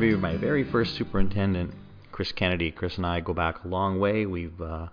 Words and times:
interview 0.00 0.16
my 0.16 0.34
very 0.34 0.64
first 0.64 0.94
superintendent, 0.94 1.74
Chris 2.10 2.32
Kennedy. 2.32 2.70
Chris 2.70 2.96
and 2.96 3.04
I 3.04 3.20
go 3.20 3.34
back 3.34 3.64
a 3.64 3.68
long 3.68 4.00
way. 4.00 4.24
We've 4.24 4.58
uh, 4.58 4.86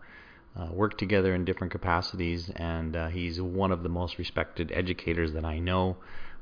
uh, 0.54 0.68
worked 0.74 0.98
together 0.98 1.34
in 1.34 1.46
different 1.46 1.72
capacities, 1.72 2.50
and 2.58 2.94
uh, 2.94 3.08
he's 3.08 3.40
one 3.40 3.72
of 3.72 3.84
the 3.84 3.90
most 3.90 4.18
respected 4.18 4.70
educators 4.76 5.32
that 5.32 5.46
I 5.46 5.60
know. 5.60 5.96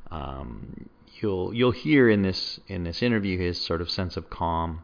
Um, 0.10 0.90
you'll 1.22 1.54
you'll 1.54 1.74
hear 1.74 2.10
in 2.10 2.24
this 2.24 2.60
in 2.68 2.84
this 2.84 3.04
interview 3.04 3.38
his 3.38 3.62
sort 3.62 3.82
of 3.82 3.90
sense 3.92 4.18
of 4.18 4.32
calm 4.32 4.84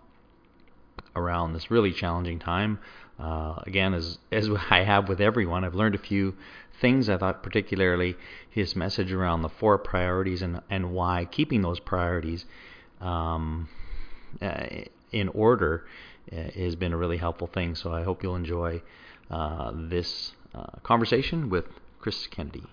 around 1.15 1.53
this 1.53 1.71
really 1.71 1.91
challenging 1.91 2.37
time. 2.37 2.77
Uh, 3.19 3.55
again, 3.65 3.95
as 3.95 4.19
as 4.31 4.47
I 4.69 4.83
have 4.83 5.09
with 5.09 5.19
everyone, 5.19 5.63
I've 5.63 5.73
learned 5.73 5.95
a 5.95 6.05
few 6.11 6.35
things. 6.79 7.09
I 7.09 7.17
thought 7.17 7.41
particularly 7.41 8.15
his 8.47 8.75
message 8.75 9.11
around 9.11 9.41
the 9.41 9.49
four 9.49 9.79
priorities 9.79 10.43
and 10.43 10.61
and 10.69 10.91
why 10.91 11.25
keeping 11.25 11.63
those 11.63 11.79
priorities 11.79 12.45
um, 13.01 13.67
uh, 14.41 14.65
in 15.11 15.27
order 15.29 15.85
uh, 16.31 16.35
has 16.55 16.75
been 16.75 16.93
a 16.93 16.97
really 16.97 17.17
helpful 17.17 17.47
thing. 17.47 17.75
So 17.75 17.93
I 17.93 18.03
hope 18.03 18.23
you'll 18.23 18.35
enjoy 18.35 18.81
uh, 19.29 19.71
this 19.73 20.33
uh, 20.53 20.79
conversation 20.83 21.49
with 21.49 21.65
Chris 21.99 22.27
Kennedy. 22.27 22.63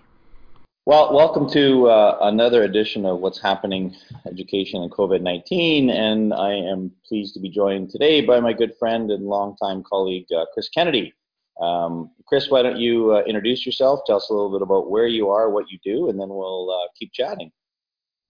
Well, 0.86 1.12
welcome 1.12 1.50
to 1.50 1.88
uh, 1.88 2.18
another 2.22 2.62
edition 2.62 3.04
of 3.04 3.18
What's 3.18 3.38
Happening 3.38 3.94
Education 4.26 4.80
and 4.82 4.90
COVID 4.90 5.20
19. 5.20 5.90
And 5.90 6.32
I 6.32 6.52
am 6.52 6.92
pleased 7.06 7.34
to 7.34 7.40
be 7.40 7.50
joined 7.50 7.90
today 7.90 8.22
by 8.22 8.40
my 8.40 8.54
good 8.54 8.72
friend 8.78 9.10
and 9.10 9.26
longtime 9.26 9.82
colleague, 9.82 10.26
uh, 10.34 10.46
Chris 10.54 10.70
Kennedy. 10.70 11.12
Um, 11.60 12.12
Chris, 12.26 12.48
why 12.48 12.62
don't 12.62 12.78
you 12.78 13.14
uh, 13.14 13.22
introduce 13.24 13.66
yourself? 13.66 14.00
Tell 14.06 14.16
us 14.16 14.30
a 14.30 14.32
little 14.32 14.50
bit 14.50 14.62
about 14.62 14.90
where 14.90 15.06
you 15.06 15.28
are, 15.28 15.50
what 15.50 15.70
you 15.70 15.78
do, 15.84 16.08
and 16.08 16.18
then 16.18 16.30
we'll 16.30 16.70
uh, 16.70 16.88
keep 16.98 17.12
chatting. 17.12 17.52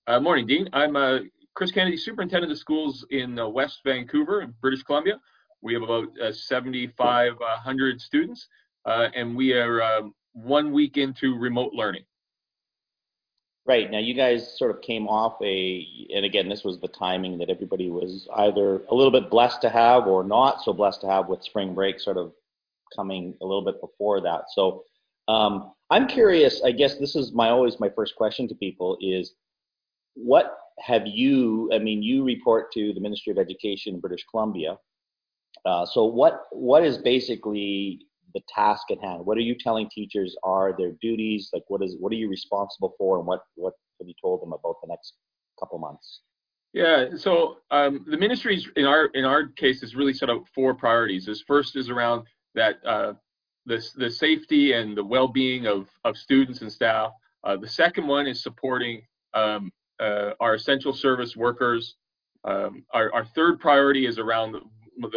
Uh, 0.09 0.19
morning, 0.19 0.47
Dean. 0.47 0.69
I'm 0.73 0.97
uh, 0.97 1.19
Chris 1.59 1.73
Kennedy, 1.73 1.97
Superintendent 1.97 2.53
of 2.53 2.59
Schools 2.59 3.05
in 3.11 3.37
West 3.53 3.81
Vancouver, 3.85 4.43
in 4.43 4.55
British 4.61 4.85
Columbia. 4.85 5.21
We 5.61 5.75
have 5.75 5.83
about 5.83 6.07
7,500 6.31 8.01
students, 8.01 8.47
and 8.87 9.37
we 9.37 9.53
are 9.55 9.83
um, 9.83 10.15
one 10.35 10.71
week 10.71 10.99
into 10.99 11.37
remote 11.37 11.73
learning. 11.75 12.05
Right. 13.67 13.91
Now, 13.91 13.99
you 13.99 14.15
guys 14.15 14.57
sort 14.57 14.71
of 14.71 14.81
came 14.83 15.09
off 15.09 15.35
a, 15.43 15.85
and 16.15 16.25
again, 16.25 16.49
this 16.49 16.63
was 16.63 16.79
the 16.79 16.87
timing 16.87 17.39
that 17.39 17.51
everybody 17.51 17.91
was 17.91 18.29
either 18.37 18.85
a 18.89 18.95
little 18.95 19.11
bit 19.11 19.29
blessed 19.29 19.61
to 19.63 19.69
have 19.69 20.07
or 20.07 20.23
not 20.23 20.63
so 20.63 20.73
blessed 20.73 21.01
to 21.01 21.09
have 21.09 21.27
with 21.27 21.43
spring 21.43 21.75
break 21.75 21.99
sort 21.99 22.19
of 22.19 22.35
coming 22.95 23.35
a 23.43 23.45
little 23.45 23.65
bit 23.65 23.81
before 23.81 24.21
that. 24.21 24.43
So 24.55 24.85
um, 25.27 25.73
I'm 25.91 26.07
curious, 26.07 26.63
I 26.65 26.71
guess 26.71 26.99
this 26.99 27.17
is 27.17 27.33
my 27.33 27.49
always 27.49 27.81
my 27.81 27.89
first 27.89 28.15
question 28.15 28.47
to 28.47 28.55
people 28.55 28.97
is 29.01 29.35
what 30.19 30.59
have 30.81 31.07
you, 31.07 31.71
I 31.73 31.79
mean, 31.79 32.03
you 32.03 32.25
report 32.25 32.73
to 32.73 32.93
the 32.93 33.01
Ministry 33.01 33.31
of 33.31 33.39
Education 33.39 33.95
in 33.95 34.01
British 34.01 34.25
Columbia. 34.31 34.77
Uh, 35.65 35.85
so 35.85 36.05
what 36.05 36.43
what 36.53 36.85
is 36.85 36.99
basically 36.99 38.01
the 38.35 38.41
task 38.55 38.91
at 38.91 39.01
hand? 39.01 39.25
What 39.25 39.37
are 39.39 39.43
you 39.43 39.57
telling 39.59 39.89
teachers 39.91 40.37
are 40.43 40.75
their 40.77 40.93
duties? 41.01 41.51
Like, 41.53 41.65
what 41.69 41.83
is 41.83 41.97
what 41.99 42.13
are 42.13 42.17
you 42.17 42.29
responsible 42.29 42.95
for, 42.99 43.19
and 43.19 43.27
what 43.27 43.41
what 43.55 43.75
have 44.01 44.09
you 44.09 44.15
told 44.21 44.43
them 44.43 44.53
about 44.53 44.77
the 44.83 44.89
next 44.89 45.15
couple 45.59 45.79
months? 45.79 46.21
Yeah, 46.73 47.17
so 47.17 47.59
um, 47.71 48.05
the 48.09 48.17
ministries 48.17 48.69
in 48.77 48.85
our 48.85 49.07
in 49.15 49.25
our 49.25 49.49
case 49.49 49.81
has 49.81 49.97
really 49.97 50.13
set 50.13 50.31
out 50.31 50.47
four 50.55 50.75
priorities. 50.75 51.27
This 51.27 51.43
first 51.43 51.77
is 51.77 51.89
around 51.89 52.27
that 52.55 52.77
uh, 52.87 53.15
the 53.67 53.85
the 53.97 54.11
safety 54.11 54.73
and 54.73 54.97
the 54.97 55.05
well-being 55.05 55.67
of 55.67 55.89
of 56.05 56.17
students 56.17 56.61
and 56.61 56.71
staff. 56.71 57.13
Uh, 57.45 57.57
the 57.57 57.69
second 57.69 58.07
one 58.07 58.27
is 58.27 58.43
supporting 58.43 59.03
um, 59.35 59.73
uh, 60.01 60.31
our 60.41 60.55
essential 60.55 60.93
service 60.93 61.37
workers. 61.37 61.97
Um, 62.45 62.85
our, 62.95 63.13
our 63.13 63.25
third 63.35 63.59
priority 63.59 64.07
is 64.07 64.19
around 64.19 64.53
the, 64.53 64.61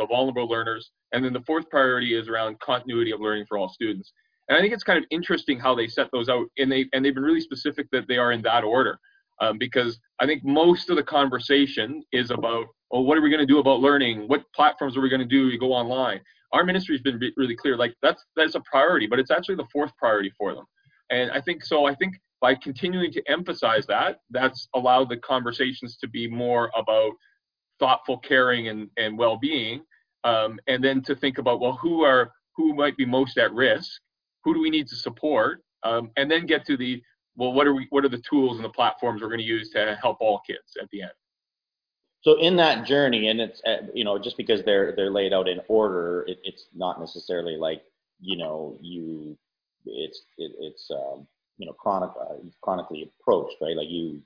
vulnerable 0.07 0.47
learners. 0.47 0.91
And 1.11 1.23
then 1.23 1.33
the 1.33 1.41
fourth 1.41 1.69
priority 1.69 2.15
is 2.15 2.27
around 2.27 2.59
continuity 2.59 3.11
of 3.11 3.19
learning 3.19 3.45
for 3.47 3.57
all 3.57 3.69
students. 3.69 4.13
And 4.47 4.57
I 4.57 4.61
think 4.61 4.73
it's 4.73 4.83
kind 4.83 4.99
of 4.99 5.05
interesting 5.11 5.59
how 5.59 5.75
they 5.75 5.87
set 5.87 6.09
those 6.11 6.27
out, 6.27 6.45
and 6.57 6.71
they 6.71 6.85
and 6.93 7.05
they've 7.05 7.13
been 7.13 7.23
really 7.23 7.41
specific 7.41 7.87
that 7.91 8.07
they 8.07 8.17
are 8.17 8.31
in 8.31 8.41
that 8.41 8.63
order, 8.63 8.99
um, 9.39 9.57
because 9.57 9.97
I 10.19 10.25
think 10.25 10.43
most 10.43 10.89
of 10.89 10.97
the 10.97 11.03
conversation 11.03 12.03
is 12.11 12.31
about, 12.31 12.65
oh, 12.91 13.01
what 13.01 13.17
are 13.17 13.21
we 13.21 13.29
going 13.29 13.39
to 13.39 13.45
do 13.45 13.59
about 13.59 13.79
learning? 13.79 14.27
What 14.27 14.43
platforms 14.53 14.97
are 14.97 15.01
we 15.01 15.09
going 15.09 15.21
to 15.21 15.27
do 15.27 15.51
to 15.51 15.57
go 15.57 15.71
online? 15.71 16.19
Our 16.51 16.65
ministry 16.65 16.95
has 16.95 17.01
been 17.01 17.19
really 17.37 17.55
clear, 17.55 17.77
like 17.77 17.93
that's 18.01 18.25
that's 18.35 18.55
a 18.55 18.61
priority, 18.61 19.07
but 19.07 19.19
it's 19.19 19.31
actually 19.31 19.55
the 19.55 19.67
fourth 19.71 19.91
priority 19.97 20.31
for 20.37 20.53
them. 20.53 20.65
And 21.11 21.31
I 21.31 21.39
think 21.39 21.63
so. 21.63 21.85
I 21.85 21.95
think 21.95 22.15
by 22.41 22.55
continuing 22.55 23.11
to 23.11 23.21
emphasize 23.27 23.85
that, 23.85 24.21
that's 24.31 24.67
allowed 24.73 25.09
the 25.09 25.17
conversations 25.17 25.97
to 25.97 26.07
be 26.07 26.27
more 26.27 26.71
about 26.75 27.11
thoughtful 27.79 28.17
caring 28.17 28.67
and, 28.67 28.89
and 28.97 29.17
well-being 29.17 29.81
um, 30.23 30.59
and 30.67 30.83
then 30.83 31.01
to 31.03 31.15
think 31.15 31.37
about 31.37 31.59
well 31.59 31.77
who 31.81 32.03
are 32.03 32.31
who 32.55 32.73
might 32.75 32.97
be 32.97 33.05
most 33.05 33.37
at 33.37 33.53
risk? 33.53 34.01
Who 34.43 34.53
do 34.53 34.59
we 34.59 34.69
need 34.69 34.87
to 34.87 34.95
support? 34.95 35.63
Um, 35.83 36.11
and 36.17 36.29
then 36.29 36.45
get 36.45 36.65
to 36.67 36.77
the 36.77 37.01
well 37.35 37.53
what 37.53 37.67
are 37.67 37.73
we 37.73 37.87
what 37.89 38.05
are 38.05 38.09
the 38.09 38.21
tools 38.29 38.57
and 38.57 38.65
the 38.65 38.69
platforms 38.69 39.21
we're 39.21 39.29
going 39.29 39.39
to 39.39 39.45
use 39.45 39.69
to 39.71 39.97
help 40.01 40.17
all 40.19 40.41
kids 40.45 40.77
at 40.81 40.89
the 40.91 41.03
end? 41.03 41.11
So 42.21 42.39
in 42.39 42.55
that 42.57 42.85
journey 42.85 43.29
and 43.29 43.41
it's 43.41 43.61
uh, 43.65 43.87
you 43.93 44.03
know 44.03 44.19
just 44.19 44.37
because 44.37 44.63
they're 44.63 44.93
they're 44.95 45.11
laid 45.11 45.33
out 45.33 45.47
in 45.47 45.59
order 45.67 46.25
it, 46.27 46.39
it's 46.43 46.67
not 46.73 46.99
necessarily 46.99 47.57
like 47.57 47.81
you 48.19 48.37
know 48.37 48.77
you 48.79 49.37
it's 49.85 50.21
it, 50.37 50.51
it's 50.59 50.91
um, 50.91 51.27
you 51.61 51.67
know 51.67 51.73
chronic 51.73 52.09
uh, 52.19 52.35
chronically 52.61 53.09
approached 53.21 53.55
right 53.61 53.77
like 53.77 53.89
you 53.89 54.21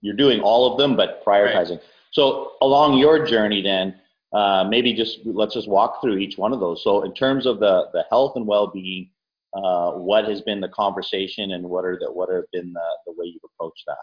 you're 0.00 0.16
doing 0.16 0.40
all 0.40 0.70
of 0.70 0.78
them 0.78 0.96
but 0.96 1.24
prioritizing 1.24 1.78
right. 1.78 1.82
so 2.12 2.52
along 2.62 2.96
your 2.96 3.26
journey 3.26 3.60
then 3.60 3.94
uh, 4.32 4.64
maybe 4.68 4.92
just 4.92 5.20
let's 5.24 5.54
just 5.54 5.68
walk 5.68 6.00
through 6.02 6.18
each 6.18 6.36
one 6.36 6.52
of 6.52 6.60
those. 6.60 6.84
So 6.84 7.02
in 7.02 7.14
terms 7.14 7.46
of 7.46 7.60
the 7.60 7.88
the 7.92 8.04
health 8.10 8.34
and 8.36 8.46
well-being, 8.46 9.10
uh, 9.54 9.92
what 9.92 10.26
has 10.26 10.42
been 10.42 10.60
the 10.60 10.68
conversation 10.68 11.52
and 11.52 11.68
what 11.68 11.84
are 11.84 11.98
the 11.98 12.12
what 12.12 12.30
have 12.30 12.44
been 12.52 12.72
the, 12.72 12.88
the 13.06 13.12
way 13.12 13.26
you've 13.26 13.42
approached 13.44 13.84
that? 13.86 13.96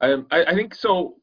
Um, 0.00 0.26
I, 0.30 0.44
I, 0.44 0.54
think 0.54 0.74
so. 0.74 1.14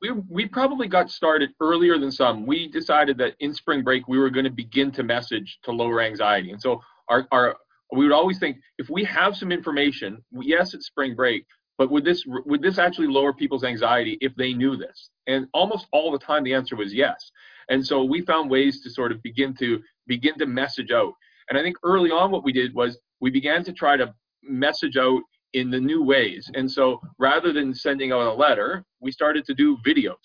We 0.00 0.10
we 0.28 0.46
probably 0.46 0.86
got 0.86 1.10
started 1.10 1.50
earlier 1.60 1.98
than 1.98 2.12
some. 2.12 2.46
We 2.46 2.68
decided 2.68 3.18
that 3.18 3.34
in 3.40 3.52
spring 3.52 3.82
break 3.82 4.06
we 4.06 4.18
were 4.18 4.30
going 4.30 4.44
to 4.44 4.50
begin 4.50 4.92
to 4.92 5.02
message 5.02 5.58
to 5.64 5.72
lower 5.72 6.00
anxiety, 6.00 6.52
and 6.52 6.60
so 6.60 6.80
our 7.08 7.26
our 7.32 7.56
we 7.92 8.04
would 8.04 8.14
always 8.14 8.38
think 8.38 8.58
if 8.78 8.90
we 8.90 9.04
have 9.04 9.36
some 9.36 9.52
information, 9.52 10.22
yes, 10.32 10.74
it's 10.74 10.86
spring 10.86 11.14
break, 11.14 11.46
but 11.78 11.90
would 11.90 12.04
this 12.04 12.24
would 12.26 12.60
this 12.60 12.78
actually 12.78 13.06
lower 13.06 13.32
people's 13.32 13.64
anxiety 13.64 14.18
if 14.20 14.34
they 14.34 14.52
knew 14.52 14.76
this? 14.76 15.10
And 15.26 15.46
almost 15.54 15.86
all 15.92 16.10
the 16.10 16.18
time 16.18 16.44
the 16.44 16.54
answer 16.54 16.76
was 16.76 16.92
yes. 16.92 17.30
And 17.70 17.86
so 17.86 18.04
we 18.04 18.22
found 18.22 18.50
ways 18.50 18.82
to 18.82 18.90
sort 18.90 19.12
of 19.12 19.22
begin 19.22 19.54
to 19.56 19.80
begin 20.06 20.36
to 20.38 20.46
message 20.46 20.90
out. 20.90 21.12
And 21.48 21.58
I 21.58 21.62
think 21.62 21.76
early 21.82 22.10
on 22.10 22.30
what 22.30 22.44
we 22.44 22.52
did 22.52 22.74
was 22.74 22.98
we 23.20 23.30
began 23.30 23.64
to 23.64 23.72
try 23.72 23.96
to 23.96 24.12
message 24.42 24.96
out 24.96 25.20
in 25.54 25.70
the 25.70 25.80
new 25.80 26.02
ways. 26.02 26.50
And 26.54 26.70
so 26.70 27.00
rather 27.18 27.52
than 27.52 27.74
sending 27.74 28.12
out 28.12 28.26
a 28.26 28.32
letter, 28.32 28.84
we 29.00 29.12
started 29.12 29.44
to 29.46 29.54
do 29.54 29.78
videos 29.86 30.16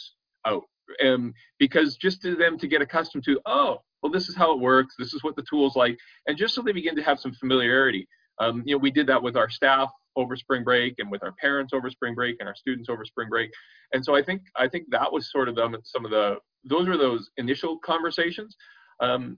out. 0.45 0.63
Um, 1.03 1.33
because 1.59 1.95
just 1.95 2.21
to 2.23 2.35
them 2.35 2.57
to 2.57 2.67
get 2.67 2.81
accustomed 2.81 3.23
to, 3.23 3.39
oh, 3.45 3.77
well, 4.03 4.11
this 4.11 4.27
is 4.27 4.35
how 4.35 4.53
it 4.53 4.59
works. 4.59 4.95
This 4.99 5.13
is 5.13 5.23
what 5.23 5.35
the 5.35 5.45
tool's 5.49 5.75
like. 5.75 5.97
And 6.27 6.37
just 6.37 6.53
so 6.53 6.61
they 6.61 6.73
begin 6.73 6.95
to 6.97 7.03
have 7.03 7.19
some 7.19 7.33
familiarity. 7.33 8.07
Um, 8.39 8.61
you 8.65 8.75
know, 8.75 8.79
we 8.79 8.91
did 8.91 9.07
that 9.07 9.23
with 9.23 9.37
our 9.37 9.49
staff 9.49 9.89
over 10.15 10.35
spring 10.35 10.63
break 10.63 10.95
and 10.99 11.09
with 11.09 11.23
our 11.23 11.31
parents 11.39 11.73
over 11.73 11.89
spring 11.89 12.13
break 12.13 12.35
and 12.39 12.49
our 12.49 12.55
students 12.55 12.89
over 12.89 13.05
spring 13.05 13.29
break. 13.29 13.49
And 13.93 14.03
so 14.03 14.15
I 14.15 14.21
think 14.21 14.41
I 14.55 14.67
think 14.67 14.87
that 14.89 15.11
was 15.11 15.31
sort 15.31 15.47
of 15.47 15.55
the, 15.55 15.79
some 15.85 16.05
of 16.05 16.11
the 16.11 16.35
those 16.65 16.87
were 16.87 16.97
those 16.97 17.29
initial 17.37 17.79
conversations. 17.79 18.55
Um, 18.99 19.37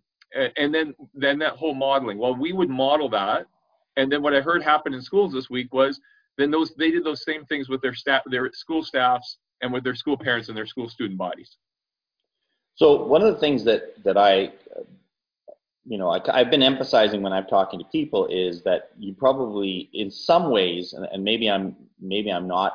and 0.58 0.74
then 0.74 0.94
then 1.14 1.40
that 1.40 1.54
whole 1.54 1.74
modeling. 1.74 2.18
Well, 2.18 2.36
we 2.36 2.52
would 2.52 2.70
model 2.70 3.10
that, 3.10 3.46
and 3.96 4.12
then 4.12 4.22
what 4.22 4.36
I 4.36 4.42
heard 4.42 4.64
happen 4.64 4.94
in 4.94 5.02
schools 5.02 5.32
this 5.32 5.50
week 5.50 5.74
was 5.74 6.00
then 6.38 6.52
those 6.52 6.74
they 6.78 6.92
did 6.92 7.04
those 7.04 7.24
same 7.24 7.46
things 7.46 7.70
with 7.70 7.82
their 7.82 7.94
staff, 7.94 8.24
their 8.26 8.50
school 8.54 8.84
staffs, 8.84 9.38
and 9.62 9.72
with 9.72 9.84
their 9.84 9.96
school 9.96 10.18
parents 10.18 10.50
and 10.50 10.58
their 10.58 10.66
school 10.66 10.90
student 10.90 11.18
bodies. 11.18 11.58
So 12.76 13.06
one 13.06 13.22
of 13.22 13.34
the 13.34 13.40
things 13.40 13.64
that 13.66 14.04
that 14.04 14.18
I 14.18 14.52
you 15.86 16.00
know, 16.00 16.10
I, 16.10 16.40
have 16.40 16.50
been 16.50 16.64
emphasizing 16.64 17.22
when 17.22 17.32
I'm 17.32 17.46
talking 17.46 17.80
to 17.80 17.86
people 17.86 18.26
is 18.28 18.64
that 18.64 18.90
you 18.98 19.14
probably, 19.14 19.90
in 19.94 20.10
some 20.10 20.50
ways, 20.50 20.94
and, 20.94 21.06
and 21.12 21.24
maybe 21.24 21.50
I'm 21.50 21.76
maybe 22.02 22.32
I'm 22.32 22.48
not 22.48 22.74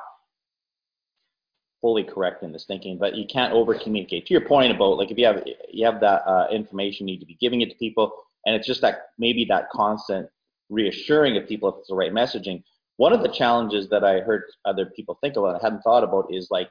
fully 1.81 2.05
correct 2.05 2.43
in 2.44 2.52
this 2.52 2.67
thinking, 2.67 2.99
but 2.99 3.17
you 3.17 3.26
can't 3.26 3.52
over 3.52 3.75
communicate. 3.75 4.26
To 4.26 4.35
your 4.35 4.47
point 4.47 4.70
about 4.73 4.97
like 4.97 5.11
if 5.11 5.19
you 5.19 5.26
have 5.26 5.43
you 5.73 5.85
have 5.85 6.00
that 6.00 6.23
uh, 6.25 6.47
information, 6.52 7.08
you 7.08 7.14
need 7.14 7.20
to 7.20 7.26
be 7.26 7.37
giving 7.41 7.62
it 7.62 7.70
to 7.70 7.76
people, 7.76 8.12
and 8.47 8.55
it's 8.55 8.67
just 8.67 8.81
that 8.82 9.08
maybe 9.19 9.44
that 9.47 9.70
constant 9.70 10.29
reassuring 10.69 11.37
of 11.37 11.49
people 11.49 11.69
if 11.69 11.75
it's 11.81 11.88
the 11.88 11.97
right 11.97 12.12
messaging. 12.12 12.62
One 12.97 13.12
of 13.12 13.23
the 13.23 13.29
challenges 13.29 13.88
that 13.88 14.05
I 14.05 14.20
heard 14.20 14.44
other 14.64 14.87
people 14.87 15.19
think 15.20 15.37
about, 15.37 15.56
I 15.56 15.64
hadn't 15.64 15.82
thought 15.82 16.05
about, 16.05 16.26
is 16.31 16.49
like, 16.50 16.70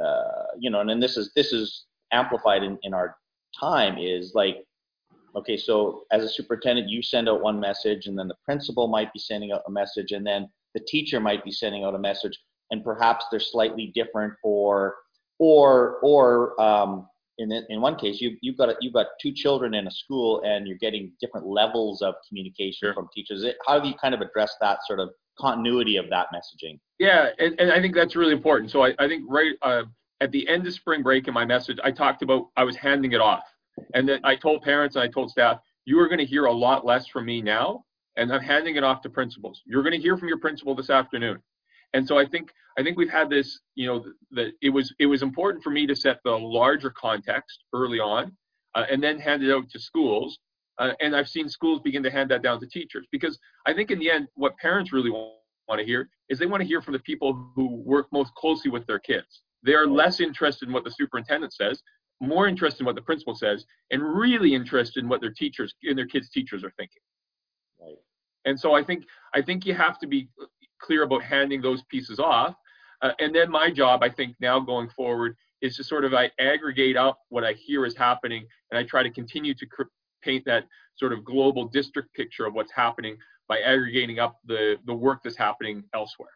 uh, 0.00 0.44
you 0.58 0.70
know, 0.70 0.80
and, 0.80 0.90
and 0.90 1.02
this 1.02 1.16
is 1.16 1.32
this 1.34 1.52
is 1.52 1.84
amplified 2.14 2.62
in, 2.62 2.78
in 2.82 2.94
our 2.94 3.16
time 3.58 3.98
is 3.98 4.32
like 4.34 4.64
okay, 5.36 5.56
so 5.56 6.04
as 6.12 6.22
a 6.22 6.28
superintendent, 6.28 6.88
you 6.88 7.02
send 7.02 7.28
out 7.28 7.42
one 7.42 7.58
message, 7.58 8.06
and 8.06 8.16
then 8.16 8.28
the 8.28 8.36
principal 8.44 8.86
might 8.86 9.12
be 9.12 9.18
sending 9.18 9.50
out 9.50 9.62
a 9.66 9.70
message, 9.70 10.12
and 10.12 10.24
then 10.24 10.48
the 10.74 10.80
teacher 10.86 11.20
might 11.20 11.44
be 11.44 11.50
sending 11.50 11.84
out 11.84 11.94
a 11.94 11.98
message, 11.98 12.38
and 12.70 12.84
perhaps 12.84 13.26
they're 13.30 13.40
slightly 13.40 13.92
different 13.94 14.32
or 14.42 14.94
or 15.38 15.98
or 16.02 16.60
um, 16.60 17.08
in 17.38 17.50
in 17.68 17.80
one 17.80 17.96
case 17.96 18.20
you 18.20 18.36
you've 18.40 18.56
got 18.56 18.68
a, 18.68 18.76
you've 18.80 18.94
got 18.94 19.06
two 19.20 19.32
children 19.32 19.74
in 19.74 19.86
a 19.86 19.90
school 19.90 20.42
and 20.44 20.66
you're 20.66 20.78
getting 20.78 21.10
different 21.20 21.46
levels 21.46 22.02
of 22.02 22.14
communication 22.28 22.78
sure. 22.80 22.94
from 22.94 23.08
teachers. 23.14 23.44
How 23.66 23.80
do 23.80 23.88
you 23.88 23.94
kind 23.94 24.14
of 24.14 24.20
address 24.20 24.54
that 24.60 24.78
sort 24.86 25.00
of 25.00 25.10
continuity 25.38 25.96
of 25.96 26.08
that 26.10 26.28
messaging? 26.32 26.78
Yeah, 26.98 27.30
and, 27.38 27.58
and 27.58 27.72
I 27.72 27.80
think 27.80 27.94
that's 27.94 28.14
really 28.14 28.32
important. 28.32 28.70
So 28.70 28.84
I, 28.84 28.94
I 28.98 29.08
think 29.08 29.24
right 29.28 29.54
uh, 29.62 29.82
at 30.24 30.32
the 30.32 30.48
end 30.48 30.66
of 30.66 30.72
spring 30.72 31.02
break 31.02 31.28
in 31.28 31.34
my 31.34 31.44
message, 31.44 31.76
I 31.84 31.90
talked 31.90 32.22
about 32.22 32.46
I 32.56 32.64
was 32.64 32.76
handing 32.76 33.12
it 33.12 33.20
off, 33.20 33.44
and 33.92 34.08
then 34.08 34.20
I 34.24 34.34
told 34.34 34.62
parents 34.62 34.96
and 34.96 35.02
I 35.02 35.08
told 35.08 35.30
staff, 35.30 35.58
you 35.84 36.00
are 36.00 36.08
going 36.08 36.18
to 36.18 36.24
hear 36.24 36.46
a 36.46 36.52
lot 36.52 36.86
less 36.86 37.06
from 37.06 37.26
me 37.26 37.42
now, 37.42 37.84
and 38.16 38.32
I'm 38.32 38.40
handing 38.40 38.76
it 38.76 38.82
off 38.82 39.02
to 39.02 39.10
principals. 39.10 39.60
You're 39.66 39.82
going 39.82 39.92
to 39.92 40.00
hear 40.00 40.16
from 40.16 40.28
your 40.28 40.38
principal 40.38 40.74
this 40.74 40.88
afternoon. 40.88 41.42
And 41.92 42.08
so 42.08 42.18
I 42.18 42.24
think 42.24 42.50
I 42.78 42.82
think 42.82 42.96
we've 42.96 43.10
had 43.10 43.28
this, 43.28 43.60
you 43.74 43.86
know, 43.86 44.02
that 44.30 44.52
it 44.62 44.70
was 44.70 44.94
it 44.98 45.06
was 45.06 45.22
important 45.22 45.62
for 45.62 45.68
me 45.68 45.86
to 45.86 45.94
set 45.94 46.20
the 46.24 46.30
larger 46.30 46.90
context 46.90 47.62
early 47.74 48.00
on, 48.00 48.34
uh, 48.74 48.86
and 48.90 49.02
then 49.02 49.18
hand 49.18 49.42
it 49.42 49.52
out 49.54 49.68
to 49.68 49.78
schools. 49.78 50.38
Uh, 50.78 50.92
and 51.00 51.14
I've 51.14 51.28
seen 51.28 51.50
schools 51.50 51.82
begin 51.84 52.02
to 52.02 52.10
hand 52.10 52.30
that 52.30 52.42
down 52.42 52.60
to 52.60 52.66
teachers 52.66 53.06
because 53.12 53.38
I 53.66 53.74
think 53.74 53.90
in 53.90 53.98
the 53.98 54.10
end, 54.10 54.26
what 54.34 54.56
parents 54.56 54.90
really 54.90 55.10
want, 55.10 55.34
want 55.68 55.80
to 55.80 55.86
hear 55.86 56.08
is 56.30 56.38
they 56.38 56.46
want 56.46 56.62
to 56.62 56.66
hear 56.66 56.80
from 56.80 56.94
the 56.94 56.98
people 57.00 57.52
who 57.54 57.76
work 57.84 58.06
most 58.10 58.34
closely 58.34 58.70
with 58.70 58.86
their 58.86 58.98
kids. 58.98 59.43
They 59.64 59.74
are 59.74 59.86
less 59.86 60.20
interested 60.20 60.68
in 60.68 60.74
what 60.74 60.84
the 60.84 60.90
superintendent 60.90 61.52
says, 61.52 61.82
more 62.20 62.46
interested 62.46 62.80
in 62.80 62.86
what 62.86 62.94
the 62.94 63.02
principal 63.02 63.34
says, 63.34 63.64
and 63.90 64.02
really 64.02 64.54
interested 64.54 65.02
in 65.02 65.08
what 65.08 65.20
their 65.20 65.32
teachers 65.32 65.74
and 65.82 65.98
their 65.98 66.06
kids' 66.06 66.30
teachers 66.30 66.62
are 66.62 66.72
thinking. 66.76 67.02
Right. 67.80 67.96
And 68.44 68.58
so 68.58 68.74
I 68.74 68.84
think 68.84 69.04
I 69.34 69.42
think 69.42 69.66
you 69.66 69.74
have 69.74 69.98
to 70.00 70.06
be 70.06 70.28
clear 70.80 71.02
about 71.02 71.22
handing 71.22 71.60
those 71.60 71.82
pieces 71.84 72.18
off. 72.18 72.54
Uh, 73.02 73.12
and 73.18 73.34
then 73.34 73.50
my 73.50 73.70
job, 73.70 74.02
I 74.02 74.08
think, 74.08 74.36
now 74.40 74.60
going 74.60 74.88
forward 74.90 75.36
is 75.62 75.76
to 75.76 75.84
sort 75.84 76.04
of 76.04 76.14
I 76.14 76.30
aggregate 76.38 76.96
up 76.96 77.18
what 77.30 77.44
I 77.44 77.52
hear 77.52 77.86
is 77.86 77.96
happening, 77.96 78.46
and 78.70 78.78
I 78.78 78.84
try 78.84 79.02
to 79.02 79.10
continue 79.10 79.54
to 79.54 79.66
cr- 79.66 79.82
paint 80.22 80.44
that 80.46 80.64
sort 80.96 81.12
of 81.12 81.24
global 81.24 81.66
district 81.66 82.14
picture 82.14 82.46
of 82.46 82.54
what's 82.54 82.72
happening 82.72 83.16
by 83.48 83.60
aggregating 83.60 84.18
up 84.18 84.38
the 84.44 84.76
the 84.86 84.94
work 84.94 85.22
that's 85.22 85.36
happening 85.36 85.84
elsewhere. 85.94 86.30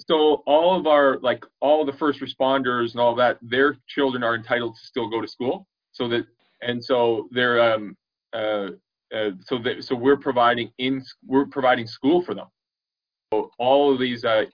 So 0.00 0.42
all 0.46 0.78
of 0.78 0.86
our 0.86 1.18
like 1.20 1.44
all 1.60 1.84
the 1.84 1.92
first 1.92 2.20
responders 2.20 2.92
and 2.92 3.00
all 3.00 3.14
that, 3.16 3.38
their 3.42 3.76
children 3.88 4.22
are 4.22 4.34
entitled 4.34 4.76
to 4.76 4.86
still 4.86 5.08
go 5.08 5.20
to 5.20 5.28
school. 5.28 5.66
So 5.92 6.08
that 6.08 6.26
and 6.62 6.82
so 6.82 7.28
they're 7.30 7.74
um 7.74 7.96
uh, 8.32 8.68
uh 9.14 9.30
so 9.40 9.58
that 9.58 9.84
so 9.84 9.94
we're 9.94 10.16
providing 10.16 10.70
in 10.78 11.02
we're 11.26 11.46
providing 11.46 11.86
school 11.86 12.22
for 12.22 12.34
them 12.34 12.46
So 13.32 13.50
all 13.58 13.92
of 13.92 13.98
these 13.98 14.24
uh, 14.24 14.44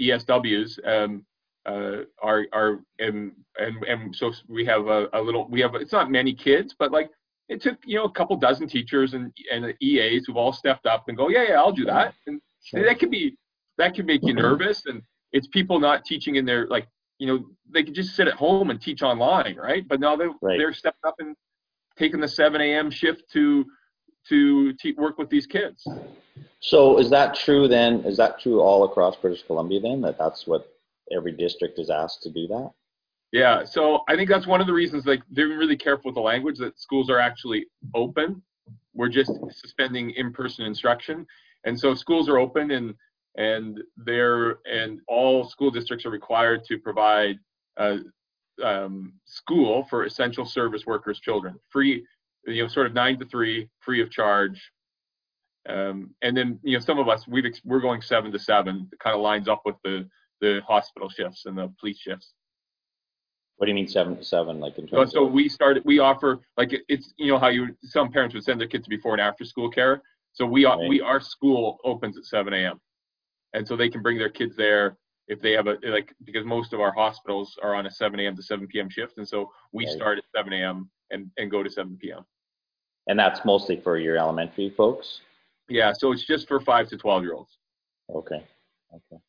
ESWs 0.00 0.78
um, 0.86 1.24
uh, 1.66 2.04
are 2.22 2.46
are 2.52 2.80
and, 2.98 3.32
and 3.58 3.84
and 3.84 4.14
so 4.14 4.32
we 4.48 4.64
have 4.66 4.86
a, 4.86 5.08
a, 5.12 5.20
little 5.20 5.48
we 5.48 5.60
have 5.60 5.74
it's 5.74 5.92
not 5.92 6.10
many 6.10 6.34
kids 6.34 6.74
but 6.78 6.90
like 6.90 7.10
it 7.48 7.60
took 7.60 7.76
you 7.84 7.96
know 7.96 8.04
a 8.04 8.12
couple 8.12 8.36
dozen 8.36 8.66
teachers 8.66 9.14
and 9.14 9.32
and 9.52 9.74
EAs 9.82 10.24
who've 10.26 10.36
all 10.36 10.52
stepped 10.52 10.86
up 10.86 11.04
and 11.08 11.16
go 11.16 11.28
yeah 11.28 11.44
yeah 11.48 11.58
I'll 11.58 11.72
do 11.72 11.84
that 11.84 12.14
and 12.26 12.40
sure. 12.64 12.84
that 12.84 12.98
could 12.98 13.10
be 13.10 13.36
that 13.80 13.94
can 13.94 14.06
make 14.06 14.20
you 14.22 14.34
nervous 14.34 14.82
and 14.86 15.02
it's 15.32 15.46
people 15.48 15.78
not 15.80 16.04
teaching 16.04 16.36
in 16.36 16.44
their 16.44 16.66
like 16.68 16.86
you 17.18 17.26
know 17.26 17.44
they 17.72 17.82
could 17.82 17.94
just 17.94 18.14
sit 18.14 18.28
at 18.28 18.34
home 18.34 18.70
and 18.70 18.80
teach 18.80 19.02
online 19.02 19.56
right 19.56 19.86
but 19.88 20.00
now 20.00 20.16
they 20.16 20.26
right. 20.42 20.58
they're 20.58 20.72
stepping 20.72 21.00
up 21.06 21.14
and 21.18 21.36
taking 22.00 22.20
the 22.20 22.28
7 22.28 22.60
a.m. 22.60 22.90
shift 22.90 23.24
to 23.32 23.64
to 24.28 24.72
te- 24.74 24.92
work 24.92 25.18
with 25.18 25.30
these 25.30 25.46
kids. 25.46 25.86
So 26.60 26.98
is 26.98 27.10
that 27.10 27.34
true 27.34 27.68
then? 27.68 28.04
Is 28.04 28.16
that 28.18 28.40
true 28.40 28.60
all 28.60 28.84
across 28.84 29.16
British 29.16 29.42
Columbia 29.42 29.80
then? 29.80 30.00
That 30.02 30.18
that's 30.18 30.46
what 30.46 30.66
every 31.12 31.32
district 31.32 31.78
is 31.78 31.90
asked 31.90 32.22
to 32.22 32.30
do 32.30 32.46
that? 32.48 32.70
Yeah. 33.32 33.64
So 33.64 34.00
I 34.08 34.16
think 34.16 34.28
that's 34.28 34.46
one 34.46 34.60
of 34.60 34.66
the 34.66 34.72
reasons 34.72 35.06
like 35.06 35.22
they're 35.30 35.48
really 35.48 35.76
careful 35.76 36.10
with 36.10 36.16
the 36.16 36.20
language 36.20 36.58
that 36.58 36.78
schools 36.78 37.08
are 37.10 37.18
actually 37.18 37.66
open. 37.94 38.42
We're 38.94 39.08
just 39.08 39.32
suspending 39.50 40.10
in-person 40.10 40.64
instruction, 40.64 41.26
and 41.64 41.78
so 41.78 41.94
schools 41.94 42.28
are 42.28 42.38
open 42.38 42.72
and 42.72 42.94
and 43.40 43.80
they're 43.96 44.58
and 44.66 45.00
all 45.08 45.48
school 45.48 45.70
districts 45.70 46.04
are 46.04 46.10
required 46.10 46.62
to 46.64 46.78
provide 46.78 47.38
uh, 47.78 47.96
um, 48.62 49.14
school 49.24 49.86
for 49.88 50.04
essential 50.04 50.44
service 50.44 50.84
workers' 50.86 51.20
children, 51.20 51.58
free 51.70 52.04
you 52.46 52.62
know, 52.62 52.68
sort 52.68 52.86
of 52.86 52.94
nine 52.94 53.18
to 53.18 53.24
three, 53.26 53.68
free 53.80 54.02
of 54.02 54.10
charge. 54.10 54.60
Um, 55.68 56.14
and 56.22 56.36
then, 56.36 56.58
you 56.62 56.74
know, 56.74 56.84
some 56.84 56.98
of 56.98 57.08
us, 57.08 57.26
we've, 57.28 57.44
we're 57.64 57.80
going 57.80 58.00
seven 58.00 58.32
to 58.32 58.38
seven. 58.38 58.88
It 58.92 58.98
kind 58.98 59.14
of 59.14 59.22
lines 59.22 59.48
up 59.48 59.62
with 59.64 59.76
the, 59.84 60.08
the 60.40 60.60
hospital 60.66 61.08
shifts 61.08 61.44
and 61.46 61.56
the 61.56 61.72
police 61.78 61.98
shifts. 61.98 62.32
What 63.56 63.66
do 63.66 63.70
you 63.70 63.74
mean 63.74 63.88
seven 63.88 64.16
to 64.16 64.24
seven? 64.24 64.58
Like 64.58 64.78
in 64.78 64.86
terms 64.86 65.12
so, 65.12 65.18
so 65.18 65.24
we 65.26 65.50
started, 65.50 65.82
we 65.84 65.98
offer 65.98 66.40
like 66.56 66.74
it's, 66.88 67.12
you 67.18 67.30
know, 67.30 67.38
how 67.38 67.48
you, 67.48 67.76
some 67.82 68.10
parents 68.10 68.34
would 68.34 68.44
send 68.44 68.58
their 68.58 68.68
kids 68.68 68.84
to 68.84 68.90
before 68.90 69.12
and 69.12 69.20
after 69.20 69.44
school 69.44 69.70
care. 69.70 70.02
So 70.32 70.46
we, 70.46 70.64
right. 70.64 70.88
we, 70.88 71.02
our 71.02 71.20
school 71.20 71.78
opens 71.84 72.16
at 72.16 72.24
7 72.24 72.54
a.m. 72.54 72.80
And 73.52 73.66
so 73.66 73.76
they 73.76 73.88
can 73.88 74.02
bring 74.02 74.18
their 74.18 74.30
kids 74.30 74.56
there 74.56 74.96
if 75.28 75.40
they 75.40 75.52
have 75.52 75.66
a, 75.66 75.76
like, 75.84 76.14
because 76.24 76.44
most 76.44 76.72
of 76.72 76.80
our 76.80 76.92
hospitals 76.92 77.56
are 77.62 77.74
on 77.74 77.86
a 77.86 77.90
7 77.90 78.18
a.m. 78.20 78.36
to 78.36 78.42
7 78.42 78.66
p.m. 78.66 78.88
shift. 78.88 79.18
And 79.18 79.26
so 79.26 79.50
we 79.72 79.86
right. 79.86 79.94
start 79.94 80.18
at 80.18 80.24
7 80.34 80.52
a.m 80.52 80.90
and, 81.10 81.30
and 81.36 81.50
go 81.50 81.62
to 81.62 81.70
7 81.70 81.96
p.m. 82.00 82.24
And 83.06 83.18
that's 83.18 83.44
mostly 83.44 83.80
for 83.80 83.98
your 83.98 84.16
elementary 84.16 84.70
folks? 84.76 85.20
Yeah, 85.68 85.92
so 85.92 86.12
it's 86.12 86.24
just 86.24 86.48
for 86.48 86.60
5 86.60 86.88
to 86.88 86.96
12 86.96 87.22
year 87.22 87.34
olds. 87.34 87.58
Okay. 88.14 88.44
Okay. 88.92 89.22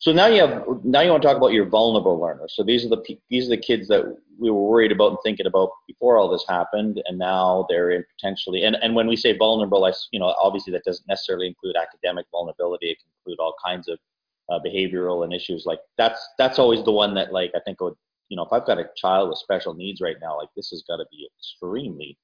So 0.00 0.12
now 0.12 0.26
you 0.26 0.40
have 0.40 0.64
now 0.84 1.00
you 1.00 1.10
want 1.10 1.22
to 1.22 1.28
talk 1.28 1.36
about 1.36 1.52
your 1.52 1.66
vulnerable 1.66 2.20
learners. 2.20 2.52
So 2.54 2.62
these 2.62 2.84
are 2.84 2.88
the 2.88 3.02
these 3.30 3.46
are 3.46 3.50
the 3.50 3.56
kids 3.56 3.88
that 3.88 4.16
we 4.38 4.50
were 4.50 4.68
worried 4.68 4.92
about 4.92 5.08
and 5.10 5.18
thinking 5.24 5.46
about 5.46 5.70
before 5.88 6.18
all 6.18 6.30
this 6.30 6.44
happened, 6.48 7.02
and 7.06 7.18
now 7.18 7.66
they're 7.68 7.90
in 7.90 8.04
potentially. 8.16 8.64
And 8.64 8.76
and 8.76 8.94
when 8.94 9.08
we 9.08 9.16
say 9.16 9.36
vulnerable, 9.36 9.84
I 9.84 9.92
you 10.12 10.20
know 10.20 10.34
obviously 10.38 10.72
that 10.74 10.84
doesn't 10.84 11.08
necessarily 11.08 11.48
include 11.48 11.76
academic 11.76 12.26
vulnerability. 12.30 12.90
It 12.90 12.98
can 12.98 13.08
include 13.18 13.40
all 13.40 13.54
kinds 13.64 13.88
of 13.88 13.98
uh, 14.48 14.60
behavioral 14.64 15.24
and 15.24 15.34
issues 15.34 15.66
like 15.66 15.80
that's 15.98 16.26
that's 16.38 16.58
always 16.58 16.82
the 16.82 16.92
one 16.92 17.12
that 17.14 17.32
like 17.32 17.50
I 17.54 17.60
think 17.66 17.80
would 17.80 17.94
you 18.28 18.36
know, 18.36 18.44
if 18.44 18.52
I've 18.52 18.66
got 18.66 18.78
a 18.78 18.90
child 18.96 19.30
with 19.30 19.38
special 19.38 19.74
needs 19.74 20.00
right 20.00 20.16
now, 20.20 20.36
like 20.36 20.48
this 20.54 20.70
has 20.70 20.84
got 20.86 20.96
to 20.96 21.06
be 21.10 21.28
extremely 21.36 22.18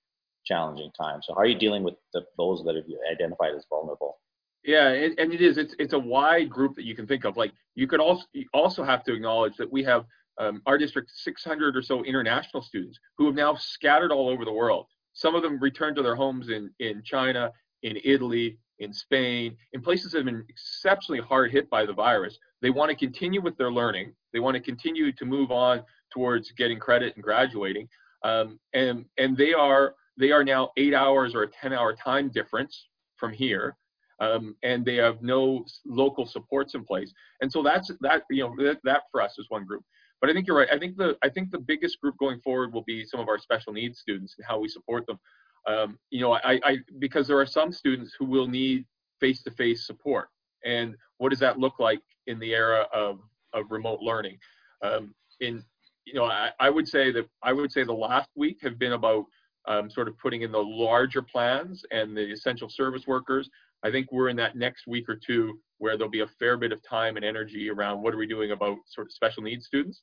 challenging 0.44 0.91
time. 0.99 1.20
So 1.22 1.34
how 1.34 1.41
are 1.41 1.46
you 1.46 1.58
dealing 1.58 1.82
with 1.82 1.94
the, 2.13 2.22
those 2.37 2.63
that 2.65 2.77
have 2.77 2.84
identified 3.10 3.55
as 3.55 3.65
vulnerable? 3.69 4.19
Yeah, 4.65 4.89
and, 4.89 5.19
and 5.19 5.33
it 5.33 5.43
is. 5.43 5.59
It's 5.59 5.75
it's 5.79 5.93
a 5.93 5.99
wide 5.99 6.49
group 6.49 6.75
that 6.77 6.85
you 6.85 6.94
can 6.94 7.06
think 7.06 7.25
of. 7.25 7.37
Like 7.37 7.53
you 7.75 7.87
could 7.87 8.01
also 8.01 8.25
you 8.33 8.47
also 8.55 8.83
have 8.83 9.05
to 9.05 9.13
acknowledge 9.13 9.56
that 9.56 9.71
we 9.71 9.85
have 9.85 10.06
um, 10.39 10.63
our 10.67 10.79
district 10.79 11.11
600 11.15 11.77
or 11.77 11.83
so 11.83 12.03
international 12.05 12.63
students 12.63 12.99
who 13.19 13.27
have 13.27 13.35
now 13.35 13.55
scattered 13.55 14.11
all 14.11 14.29
over 14.29 14.44
the 14.44 14.53
world. 14.53 14.87
Some 15.13 15.35
of 15.35 15.43
them 15.43 15.61
returned 15.61 15.97
to 15.97 16.03
their 16.03 16.17
homes 16.17 16.49
in 16.49 16.71
in 16.81 17.03
China, 17.05 17.53
in 17.83 17.99
Italy, 18.05 18.59
in 18.79 18.93
Spain, 18.93 19.56
in 19.75 19.83
places 19.83 20.13
that 20.13 20.19
have 20.19 20.27
been 20.27 20.44
exceptionally 20.49 21.21
hard 21.21 21.51
hit 21.53 21.69
by 21.69 21.85
the 21.85 21.93
virus. 21.93 22.39
They 22.63 22.71
want 22.71 22.91
to 22.91 22.97
continue 22.97 23.43
with 23.43 23.56
their 23.59 23.71
learning. 23.71 24.15
They 24.33 24.41
want 24.41 24.55
to 24.55 24.63
continue 24.63 25.13
to 25.13 25.25
move 25.27 25.51
on 25.51 25.83
towards 26.11 26.53
getting 26.53 26.79
credit 26.79 27.15
and 27.17 27.23
graduating. 27.23 27.89
Um, 28.25 28.59
and 28.73 29.05
and 29.19 29.37
they 29.37 29.53
are 29.53 29.94
they 30.17 30.31
are 30.31 30.44
now 30.44 30.71
eight 30.79 30.94
hours 30.94 31.35
or 31.35 31.43
a 31.43 31.49
10 31.51 31.73
hour 31.73 31.94
time 31.94 32.31
difference 32.31 32.89
from 33.17 33.33
here. 33.33 33.77
Um, 34.21 34.55
and 34.63 34.85
they 34.85 34.97
have 34.97 35.23
no 35.23 35.65
local 35.85 36.25
supports 36.27 36.75
in 36.75 36.85
place. 36.85 37.13
And 37.41 37.51
so 37.51 37.63
that's 37.63 37.91
that 38.01 38.23
you 38.31 38.44
know 38.44 38.55
that, 38.65 38.79
that 38.85 39.03
for 39.11 39.21
us 39.21 39.37
is 39.39 39.47
one 39.49 39.65
group. 39.65 39.83
But 40.21 40.31
I 40.31 40.33
think 40.33 40.47
you're 40.47 40.56
right. 40.56 40.69
I 40.73 40.79
think 40.79 40.97
the 40.97 41.17
I 41.23 41.29
think 41.29 41.51
the 41.51 41.59
biggest 41.59 42.01
group 42.01 42.17
going 42.19 42.41
forward 42.41 42.73
will 42.73 42.85
be 42.85 43.05
some 43.05 43.21
of 43.21 43.29
our 43.29 43.39
special 43.39 43.73
needs 43.73 43.99
students 43.99 44.35
and 44.39 44.47
how 44.47 44.59
we 44.59 44.69
support 44.69 45.06
them. 45.06 45.19
Um, 45.67 45.99
you 46.11 46.21
know, 46.21 46.33
I, 46.33 46.61
I 46.65 46.79
because 46.99 47.27
there 47.27 47.39
are 47.39 47.47
some 47.47 47.73
students 47.73 48.15
who 48.19 48.27
will 48.27 48.47
need 48.47 48.85
face-to-face 49.21 49.87
support, 49.87 50.29
and 50.65 50.94
what 51.19 51.31
does 51.31 51.39
that 51.41 51.59
look 51.59 51.79
like 51.79 52.01
in 52.27 52.39
the 52.39 52.55
era 52.55 52.87
of 52.93 53.21
of 53.53 53.71
remote 53.71 54.01
learning? 54.01 54.39
Um, 54.83 55.15
in 55.41 55.63
you 56.06 56.15
know, 56.15 56.25
I, 56.25 56.51
I, 56.61 56.69
would 56.69 56.87
say 56.87 57.11
that 57.13 57.27
I 57.43 57.53
would 57.53 57.73
say 57.73 57.83
the 57.83 57.93
last 57.93 58.29
week 58.35 58.59
have 58.63 58.79
been 58.79 58.93
about 58.93 59.25
um, 59.67 59.89
sort 59.89 60.09
of 60.09 60.19
putting 60.19 60.43
in 60.43 60.53
the 60.53 60.63
larger 60.63 61.23
plans 61.23 61.85
and 61.91 62.17
the 62.17 62.33
essential 62.33 62.69
service 62.69 63.06
workers. 63.06 63.49
I 63.84 63.91
think 63.91 64.10
we're 64.10 64.31
in 64.31 64.36
that 64.36 64.56
next 64.56 64.86
week 64.86 65.08
or 65.08 65.17
two 65.17 65.58
where 65.79 65.96
there'll 65.96 66.10
be 66.10 66.20
a 66.20 66.26
fair 66.26 66.56
bit 66.56 66.72
of 66.72 66.82
time 66.82 67.17
and 67.17 67.24
energy 67.24 67.70
around 67.70 68.03
what 68.03 68.14
are 68.14 68.19
we 68.19 68.26
doing 68.26 68.53
about 68.53 68.79
sort 68.86 69.06
of 69.06 69.12
special 69.12 69.43
needs 69.43 69.67
students. 69.67 70.03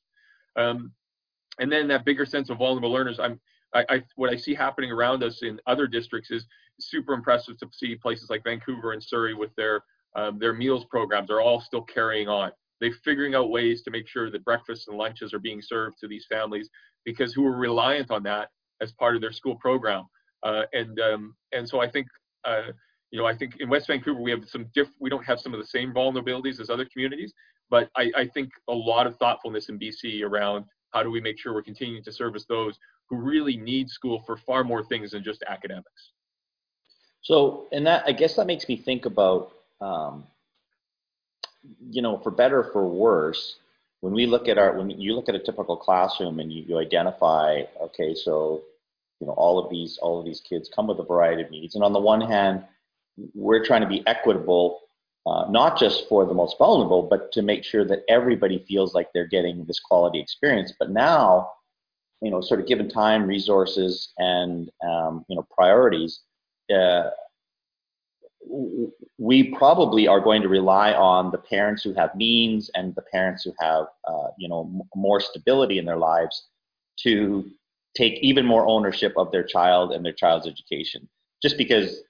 Um, 0.56 0.92
and 1.58 1.70
then 1.70 1.88
that 1.88 2.04
bigger 2.04 2.24
sense 2.24 2.50
of 2.50 2.58
vulnerable 2.58 2.92
learners. 2.92 3.18
I'm 3.18 3.40
I, 3.74 3.84
I, 3.88 4.02
what 4.16 4.30
I 4.30 4.36
see 4.36 4.54
happening 4.54 4.92
around 4.92 5.22
us 5.22 5.42
in 5.42 5.58
other 5.66 5.86
districts 5.86 6.30
is 6.30 6.46
super 6.78 7.14
impressive 7.14 7.58
to 7.58 7.68
see 7.72 7.94
places 7.94 8.28
like 8.30 8.44
Vancouver 8.44 8.92
and 8.92 9.02
Surrey 9.02 9.34
with 9.34 9.54
their 9.56 9.82
um, 10.14 10.38
their 10.38 10.52
meals 10.52 10.84
programs 10.90 11.30
are 11.30 11.40
all 11.40 11.60
still 11.60 11.82
carrying 11.82 12.28
on. 12.28 12.52
They're 12.80 12.92
figuring 13.04 13.34
out 13.34 13.50
ways 13.50 13.82
to 13.82 13.90
make 13.90 14.06
sure 14.06 14.30
that 14.30 14.44
breakfasts 14.44 14.88
and 14.88 14.98
lunches 14.98 15.32
are 15.32 15.38
being 15.38 15.62
served 15.62 15.96
to 16.00 16.08
these 16.08 16.26
families 16.28 16.68
because 17.04 17.32
who 17.32 17.46
are 17.46 17.56
reliant 17.56 18.10
on 18.10 18.22
that 18.24 18.50
as 18.82 18.92
part 18.92 19.14
of 19.14 19.22
their 19.22 19.32
school 19.32 19.56
program. 19.56 20.04
Uh, 20.42 20.64
and 20.74 21.00
um, 21.00 21.34
and 21.52 21.66
so 21.66 21.80
I 21.80 21.88
think 21.90 22.06
uh, 22.44 22.72
you 23.12 23.18
know 23.18 23.26
I 23.26 23.36
think 23.36 23.60
in 23.60 23.68
West 23.68 23.86
Vancouver 23.86 24.20
we 24.20 24.30
have 24.32 24.48
some 24.48 24.66
diff- 24.74 24.98
we 24.98 25.08
don't 25.08 25.24
have 25.24 25.38
some 25.38 25.54
of 25.54 25.60
the 25.60 25.66
same 25.66 25.92
vulnerabilities 25.92 26.60
as 26.60 26.70
other 26.70 26.84
communities, 26.84 27.32
but 27.70 27.90
I, 27.96 28.10
I 28.16 28.26
think 28.26 28.50
a 28.68 28.74
lot 28.74 29.06
of 29.06 29.16
thoughtfulness 29.18 29.68
in 29.68 29.78
BC 29.78 30.24
around 30.24 30.64
how 30.92 31.02
do 31.02 31.10
we 31.10 31.20
make 31.20 31.38
sure 31.38 31.54
we're 31.54 31.62
continuing 31.62 32.02
to 32.04 32.12
service 32.12 32.44
those 32.48 32.78
who 33.08 33.16
really 33.16 33.56
need 33.56 33.88
school 33.88 34.22
for 34.26 34.36
far 34.36 34.64
more 34.64 34.82
things 34.84 35.12
than 35.12 35.22
just 35.22 35.42
academics. 35.46 36.12
So, 37.20 37.68
and 37.72 37.86
that 37.86 38.04
I 38.06 38.12
guess 38.12 38.34
that 38.36 38.46
makes 38.46 38.68
me 38.68 38.76
think 38.76 39.06
about, 39.06 39.52
um, 39.80 40.24
you 41.90 42.02
know, 42.02 42.18
for 42.18 42.30
better 42.30 42.60
or 42.60 42.72
for 42.72 42.88
worse, 42.88 43.56
when 44.00 44.12
we 44.12 44.26
look 44.26 44.48
at 44.48 44.58
our 44.58 44.76
when 44.76 44.90
you 44.90 45.14
look 45.14 45.28
at 45.28 45.34
a 45.34 45.38
typical 45.38 45.76
classroom 45.76 46.40
and 46.40 46.52
you, 46.52 46.64
you 46.66 46.78
identify, 46.78 47.62
okay, 47.80 48.14
so 48.14 48.62
you 49.20 49.26
know 49.26 49.34
all 49.34 49.58
of 49.58 49.70
these 49.70 49.98
all 50.02 50.18
of 50.18 50.24
these 50.24 50.40
kids 50.40 50.68
come 50.74 50.88
with 50.88 50.98
a 50.98 51.04
variety 51.04 51.42
of 51.42 51.50
needs, 51.50 51.76
and 51.76 51.84
on 51.84 51.92
the 51.92 52.00
one 52.00 52.20
hand, 52.20 52.64
we're 53.34 53.64
trying 53.64 53.82
to 53.82 53.88
be 53.88 54.06
equitable 54.06 54.80
uh, 55.26 55.46
not 55.48 55.78
just 55.78 56.08
for 56.08 56.26
the 56.26 56.34
most 56.34 56.58
vulnerable, 56.58 57.02
but 57.04 57.30
to 57.32 57.42
make 57.42 57.62
sure 57.62 57.84
that 57.84 58.02
everybody 58.08 58.64
feels 58.66 58.92
like 58.94 59.08
they're 59.12 59.26
getting 59.28 59.64
this 59.64 59.78
quality 59.78 60.18
experience. 60.18 60.72
But 60.78 60.90
now, 60.90 61.52
you 62.20 62.30
know, 62.30 62.40
sort 62.40 62.60
of 62.60 62.66
given 62.66 62.88
time, 62.88 63.26
resources, 63.26 64.12
and 64.18 64.70
um, 64.84 65.24
you 65.28 65.36
know 65.36 65.46
priorities, 65.54 66.22
uh, 66.74 67.10
we 69.18 69.54
probably 69.54 70.08
are 70.08 70.20
going 70.20 70.42
to 70.42 70.48
rely 70.48 70.92
on 70.92 71.30
the 71.30 71.38
parents 71.38 71.84
who 71.84 71.94
have 71.94 72.14
means 72.16 72.68
and 72.74 72.92
the 72.96 73.02
parents 73.02 73.44
who 73.44 73.52
have 73.60 73.86
uh, 74.08 74.28
you 74.38 74.48
know 74.48 74.68
m- 74.74 74.82
more 74.96 75.20
stability 75.20 75.78
in 75.78 75.84
their 75.84 75.98
lives 75.98 76.48
to 76.98 77.48
take 77.96 78.14
even 78.22 78.44
more 78.44 78.66
ownership 78.66 79.12
of 79.16 79.30
their 79.30 79.44
child 79.44 79.92
and 79.92 80.04
their 80.04 80.12
child's 80.12 80.48
education. 80.48 81.08
Just 81.40 81.56
because 81.56 82.02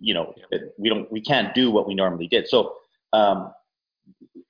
you 0.00 0.14
know 0.14 0.34
we 0.78 0.88
don't 0.88 1.10
we 1.10 1.20
can't 1.20 1.54
do 1.54 1.70
what 1.70 1.86
we 1.86 1.94
normally 1.94 2.28
did. 2.28 2.48
So 2.48 2.74
um, 3.12 3.52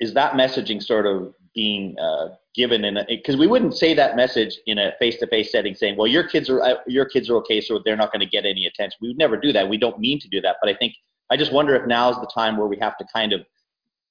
is 0.00 0.14
that 0.14 0.32
messaging 0.32 0.82
sort 0.82 1.06
of 1.06 1.34
being 1.54 1.96
uh, 1.98 2.28
given 2.54 2.84
in 2.84 2.98
because 3.08 3.36
we 3.36 3.46
wouldn't 3.46 3.76
say 3.76 3.94
that 3.94 4.16
message 4.16 4.58
in 4.66 4.78
a 4.78 4.92
face-to-face 4.98 5.50
setting 5.52 5.74
saying 5.74 5.96
well 5.96 6.06
your 6.06 6.24
kids 6.24 6.50
are 6.50 6.62
uh, 6.62 6.74
your 6.86 7.04
kids 7.04 7.30
are 7.30 7.36
okay 7.36 7.60
so 7.60 7.80
they're 7.84 7.96
not 7.96 8.12
going 8.12 8.20
to 8.20 8.26
get 8.26 8.44
any 8.44 8.66
attention. 8.66 8.96
We 9.00 9.08
would 9.08 9.18
never 9.18 9.36
do 9.36 9.52
that. 9.52 9.68
We 9.68 9.78
don't 9.78 9.98
mean 9.98 10.20
to 10.20 10.28
do 10.28 10.40
that. 10.42 10.56
But 10.60 10.70
i 10.70 10.74
think 10.74 10.94
i 11.30 11.36
just 11.36 11.52
wonder 11.52 11.74
if 11.74 11.86
now 11.86 12.10
is 12.10 12.16
the 12.16 12.30
time 12.34 12.56
where 12.56 12.66
we 12.66 12.78
have 12.78 12.96
to 12.98 13.06
kind 13.12 13.32
of 13.32 13.40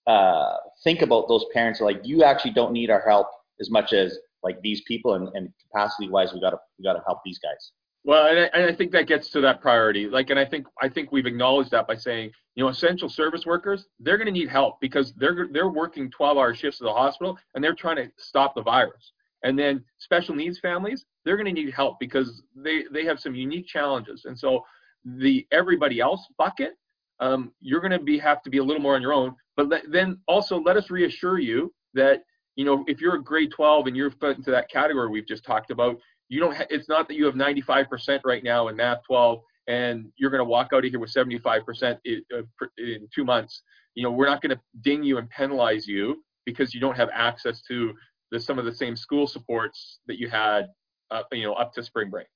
uh, 0.07 0.57
think 0.83 1.01
about 1.01 1.29
those 1.29 1.45
parents 1.53 1.79
like 1.79 2.01
you 2.03 2.23
actually 2.23 2.51
don't 2.51 2.73
need 2.73 2.89
our 2.89 3.01
help 3.07 3.27
as 3.61 3.69
much 3.69 3.93
as 3.93 4.17
like 4.41 4.59
these 4.61 4.81
people 4.81 5.13
and, 5.13 5.29
and 5.33 5.49
capacity 5.61 6.09
wise 6.09 6.33
we 6.33 6.41
got 6.41 6.49
to 6.49 6.59
we 6.77 6.83
got 6.83 6.93
to 6.93 7.03
help 7.05 7.19
these 7.23 7.39
guys 7.39 7.71
well, 8.03 8.27
and 8.27 8.39
I, 8.39 8.43
and 8.53 8.65
I, 8.69 8.75
think 8.75 8.91
that 8.91 9.07
gets 9.07 9.29
to 9.29 9.41
that 9.41 9.61
priority. 9.61 10.07
Like, 10.07 10.29
and 10.29 10.39
I 10.39 10.45
think 10.45 10.67
I 10.81 10.89
think 10.89 11.11
we've 11.11 11.25
acknowledged 11.25 11.71
that 11.71 11.87
by 11.87 11.95
saying, 11.95 12.31
you 12.55 12.63
know, 12.63 12.69
essential 12.69 13.07
service 13.07 13.45
workers, 13.45 13.87
they're 13.99 14.17
going 14.17 14.27
to 14.27 14.31
need 14.31 14.49
help 14.49 14.79
because 14.81 15.13
they're 15.13 15.47
they're 15.51 15.69
working 15.69 16.11
12-hour 16.11 16.53
shifts 16.53 16.81
at 16.81 16.85
the 16.85 16.93
hospital 16.93 17.37
and 17.55 17.63
they're 17.63 17.75
trying 17.75 17.95
to 17.97 18.11
stop 18.17 18.55
the 18.55 18.61
virus. 18.61 19.13
And 19.43 19.57
then 19.57 19.83
special 19.99 20.35
needs 20.35 20.59
families, 20.59 21.05
they're 21.23 21.37
going 21.37 21.53
to 21.53 21.61
need 21.61 21.73
help 21.73 21.99
because 21.99 22.43
they 22.55 22.83
they 22.91 23.05
have 23.05 23.19
some 23.19 23.35
unique 23.35 23.67
challenges. 23.67 24.25
And 24.25 24.37
so 24.37 24.63
the 25.05 25.47
everybody 25.51 26.01
else 26.01 26.27
bucket, 26.37 26.73
um, 27.19 27.51
you're 27.61 27.81
going 27.81 27.91
to 27.91 27.99
be 27.99 28.17
have 28.19 28.41
to 28.43 28.49
be 28.49 28.57
a 28.57 28.63
little 28.63 28.81
more 28.81 28.95
on 28.95 29.01
your 29.01 29.13
own. 29.13 29.35
But 29.55 29.69
le- 29.69 29.87
then 29.89 30.19
also 30.27 30.59
let 30.59 30.75
us 30.75 30.89
reassure 30.89 31.39
you 31.39 31.73
that 31.93 32.23
you 32.55 32.65
know 32.65 32.83
if 32.87 33.01
you're 33.01 33.15
a 33.15 33.23
grade 33.23 33.51
12 33.51 33.87
and 33.87 33.95
you're 33.95 34.11
put 34.11 34.37
into 34.37 34.51
that 34.51 34.69
category 34.69 35.09
we've 35.09 35.27
just 35.27 35.43
talked 35.43 35.71
about 35.71 35.97
you 36.33 36.39
don't 36.39 36.55
ha- 36.55 36.65
it's 36.71 36.89
not 36.89 37.07
that 37.07 37.15
you 37.15 37.25
have 37.25 37.35
95% 37.35 38.21
right 38.25 38.43
now 38.43 38.67
in 38.67 38.75
math 38.75 39.03
12 39.05 39.39
and 39.67 40.11
you're 40.17 40.31
going 40.31 40.39
to 40.39 40.45
walk 40.45 40.69
out 40.73 40.83
of 40.83 40.89
here 40.89 40.99
with 40.99 41.13
75% 41.13 41.97
in, 42.05 42.23
uh, 42.35 42.41
in 42.79 43.07
two 43.13 43.23
months. 43.23 43.61
You 43.93 44.03
know 44.03 44.11
we're 44.11 44.25
not 44.25 44.41
going 44.41 44.55
to 44.55 44.61
ding 44.81 45.03
you 45.03 45.19
and 45.19 45.29
penalize 45.29 45.87
you 45.87 46.23
because 46.45 46.73
you 46.73 46.81
don't 46.81 46.97
have 46.97 47.09
access 47.13 47.61
to 47.69 47.93
the, 48.31 48.39
some 48.39 48.57
of 48.57 48.65
the 48.65 48.73
same 48.73 48.95
school 48.95 49.27
supports 49.27 49.99
that 50.07 50.17
you 50.17 50.27
had 50.27 50.65
uh, 51.11 51.21
you 51.31 51.43
know 51.43 51.53
up 51.53 51.71
to 51.73 51.83
spring 51.83 52.09
break. 52.09 52.27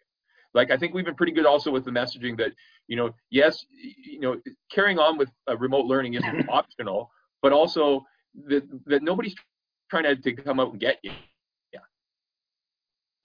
Like 0.53 0.69
i 0.71 0.77
think 0.77 0.93
we've 0.93 1.05
been 1.05 1.15
pretty 1.15 1.33
good 1.33 1.45
also 1.45 1.71
with 1.71 1.83
the 1.83 1.91
messaging 1.91 2.37
that 2.37 2.51
you 2.87 2.95
know 2.95 3.09
yes 3.31 3.65
you 3.79 4.19
know 4.19 4.39
carrying 4.71 4.97
on 4.97 5.17
with 5.17 5.29
uh, 5.49 5.57
remote 5.57 5.85
learning 5.85 6.13
isn't 6.13 6.49
optional 6.59 7.11
but 7.41 7.51
also 7.51 8.05
that, 8.47 8.63
that 8.85 9.03
nobody's 9.03 9.35
trying 9.89 10.03
to, 10.03 10.15
to 10.15 10.33
come 10.33 10.59
out 10.59 10.71
and 10.71 10.79
get 10.79 10.97
you 11.03 11.11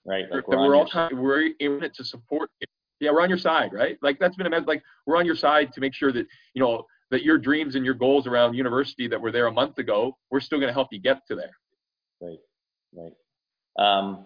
right? 0.05 0.25
Like 0.31 0.47
we're, 0.47 0.57
we're 0.57 0.75
all 0.75 0.87
kind 0.87 1.11
of, 1.11 1.19
we're 1.19 1.49
in 1.59 1.83
it 1.83 1.93
to 1.95 2.03
support. 2.03 2.49
You. 2.59 2.67
Yeah, 2.99 3.11
we're 3.11 3.21
on 3.21 3.29
your 3.29 3.37
side, 3.37 3.73
right? 3.73 3.97
Like 4.01 4.19
that's 4.19 4.35
been 4.35 4.47
a 4.47 4.49
mess. 4.49 4.63
like 4.65 4.81
we're 5.05 5.17
on 5.17 5.25
your 5.25 5.35
side 5.35 5.73
to 5.73 5.81
make 5.81 5.93
sure 5.93 6.11
that 6.13 6.25
you 6.53 6.61
know 6.61 6.85
that 7.11 7.23
your 7.23 7.37
dreams 7.37 7.75
and 7.75 7.85
your 7.85 7.93
goals 7.93 8.27
around 8.27 8.53
university 8.55 9.07
that 9.07 9.21
were 9.21 9.31
there 9.31 9.47
a 9.47 9.51
month 9.51 9.77
ago, 9.77 10.17
we're 10.31 10.39
still 10.39 10.59
going 10.59 10.69
to 10.69 10.73
help 10.73 10.87
you 10.91 10.99
get 10.99 11.25
to 11.27 11.35
there. 11.35 11.51
Right, 12.21 12.39
right. 12.95 13.13
Um, 13.77 14.25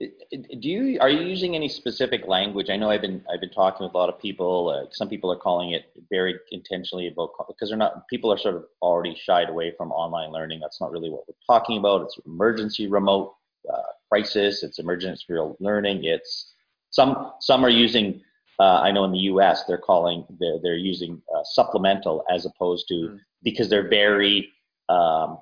do 0.00 0.68
you 0.68 0.98
are 1.00 1.08
you 1.08 1.20
using 1.20 1.54
any 1.54 1.68
specific 1.68 2.26
language? 2.26 2.68
I 2.68 2.76
know 2.76 2.90
I've 2.90 3.00
been 3.00 3.24
I've 3.32 3.40
been 3.40 3.50
talking 3.50 3.84
with 3.84 3.94
a 3.94 3.96
lot 3.96 4.08
of 4.08 4.18
people. 4.18 4.68
Uh, 4.68 4.90
some 4.90 5.08
people 5.08 5.30
are 5.30 5.36
calling 5.36 5.72
it 5.72 5.84
very 6.10 6.38
intentionally 6.50 7.06
about 7.06 7.30
because 7.46 7.68
they're 7.68 7.78
not 7.78 8.08
people 8.08 8.32
are 8.32 8.38
sort 8.38 8.56
of 8.56 8.64
already 8.82 9.14
shied 9.14 9.48
away 9.48 9.72
from 9.76 9.92
online 9.92 10.32
learning. 10.32 10.58
That's 10.60 10.80
not 10.80 10.90
really 10.90 11.10
what 11.10 11.22
we're 11.28 11.34
talking 11.46 11.78
about. 11.78 12.02
It's 12.02 12.18
emergency 12.26 12.88
remote 12.88 13.34
uh, 13.72 13.82
crisis, 14.14 14.62
it's 14.62 14.78
emergency 14.78 15.24
real 15.28 15.56
learning. 15.58 16.04
It's 16.04 16.54
some 16.90 17.32
some 17.40 17.64
are 17.64 17.76
using. 17.86 18.20
Uh, 18.60 18.80
I 18.86 18.92
know 18.92 19.02
in 19.04 19.10
the 19.10 19.26
U.S. 19.32 19.64
they're 19.66 19.78
calling 19.90 20.24
they're 20.38 20.58
they're 20.62 20.76
using 20.76 21.20
uh, 21.34 21.42
supplemental 21.42 22.22
as 22.30 22.46
opposed 22.46 22.86
to 22.88 22.94
mm. 22.94 23.18
because 23.42 23.68
they're 23.68 23.88
very 23.88 24.48
um, 24.88 25.38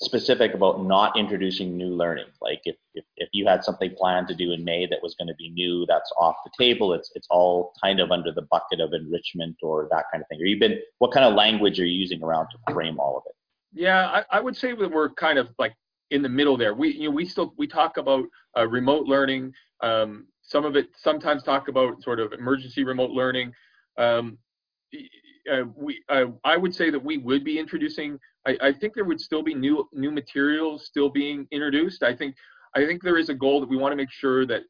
specific 0.00 0.54
about 0.54 0.84
not 0.84 1.18
introducing 1.18 1.76
new 1.76 1.92
learning. 2.02 2.30
Like 2.40 2.60
if, 2.64 2.76
if 2.94 3.04
if 3.16 3.28
you 3.32 3.48
had 3.48 3.64
something 3.64 3.92
planned 3.98 4.28
to 4.28 4.36
do 4.36 4.52
in 4.52 4.64
May 4.64 4.86
that 4.86 5.02
was 5.02 5.16
going 5.16 5.28
to 5.28 5.34
be 5.34 5.50
new, 5.50 5.84
that's 5.86 6.12
off 6.16 6.36
the 6.44 6.52
table. 6.56 6.92
It's 6.92 7.10
it's 7.16 7.26
all 7.30 7.72
kind 7.82 7.98
of 7.98 8.12
under 8.12 8.30
the 8.30 8.42
bucket 8.42 8.78
of 8.80 8.92
enrichment 8.92 9.56
or 9.60 9.88
that 9.90 10.04
kind 10.12 10.22
of 10.22 10.28
thing. 10.28 10.40
Or 10.40 10.46
you 10.46 10.60
been 10.60 10.78
what 11.00 11.12
kind 11.12 11.26
of 11.26 11.34
language 11.34 11.80
are 11.80 11.86
you 11.86 11.98
using 11.98 12.22
around 12.22 12.46
to 12.52 12.72
frame 12.72 13.00
all 13.00 13.16
of 13.16 13.24
it? 13.26 13.34
Yeah, 13.72 14.06
I, 14.06 14.38
I 14.38 14.40
would 14.40 14.56
say 14.56 14.72
that 14.72 14.88
we're 14.88 15.10
kind 15.10 15.40
of 15.40 15.48
like 15.58 15.74
in 16.10 16.22
the 16.22 16.28
middle 16.28 16.56
there. 16.56 16.74
We 16.74 16.92
you 16.92 17.08
know 17.08 17.14
we 17.14 17.26
still 17.26 17.54
we 17.56 17.66
talk 17.66 17.96
about 17.96 18.24
uh, 18.56 18.66
remote 18.68 19.06
learning. 19.06 19.52
Um, 19.82 20.26
some 20.42 20.64
of 20.64 20.76
it 20.76 20.88
sometimes 20.96 21.42
talk 21.42 21.68
about 21.68 22.02
sort 22.02 22.20
of 22.20 22.32
emergency 22.32 22.84
remote 22.84 23.10
learning. 23.10 23.52
Um, 23.98 24.38
uh, 25.52 25.62
we 25.76 26.02
uh, 26.08 26.26
I 26.44 26.56
would 26.56 26.74
say 26.74 26.90
that 26.90 27.02
we 27.02 27.18
would 27.18 27.44
be 27.44 27.58
introducing. 27.58 28.18
I, 28.46 28.56
I 28.60 28.72
think 28.72 28.94
there 28.94 29.04
would 29.04 29.20
still 29.20 29.42
be 29.42 29.54
new 29.54 29.88
new 29.92 30.10
materials 30.10 30.86
still 30.86 31.10
being 31.10 31.46
introduced. 31.50 32.02
I 32.02 32.14
think 32.14 32.34
I 32.74 32.86
think 32.86 33.02
there 33.02 33.18
is 33.18 33.28
a 33.28 33.34
goal 33.34 33.60
that 33.60 33.68
we 33.68 33.76
want 33.76 33.92
to 33.92 33.96
make 33.96 34.10
sure 34.10 34.46
that 34.46 34.62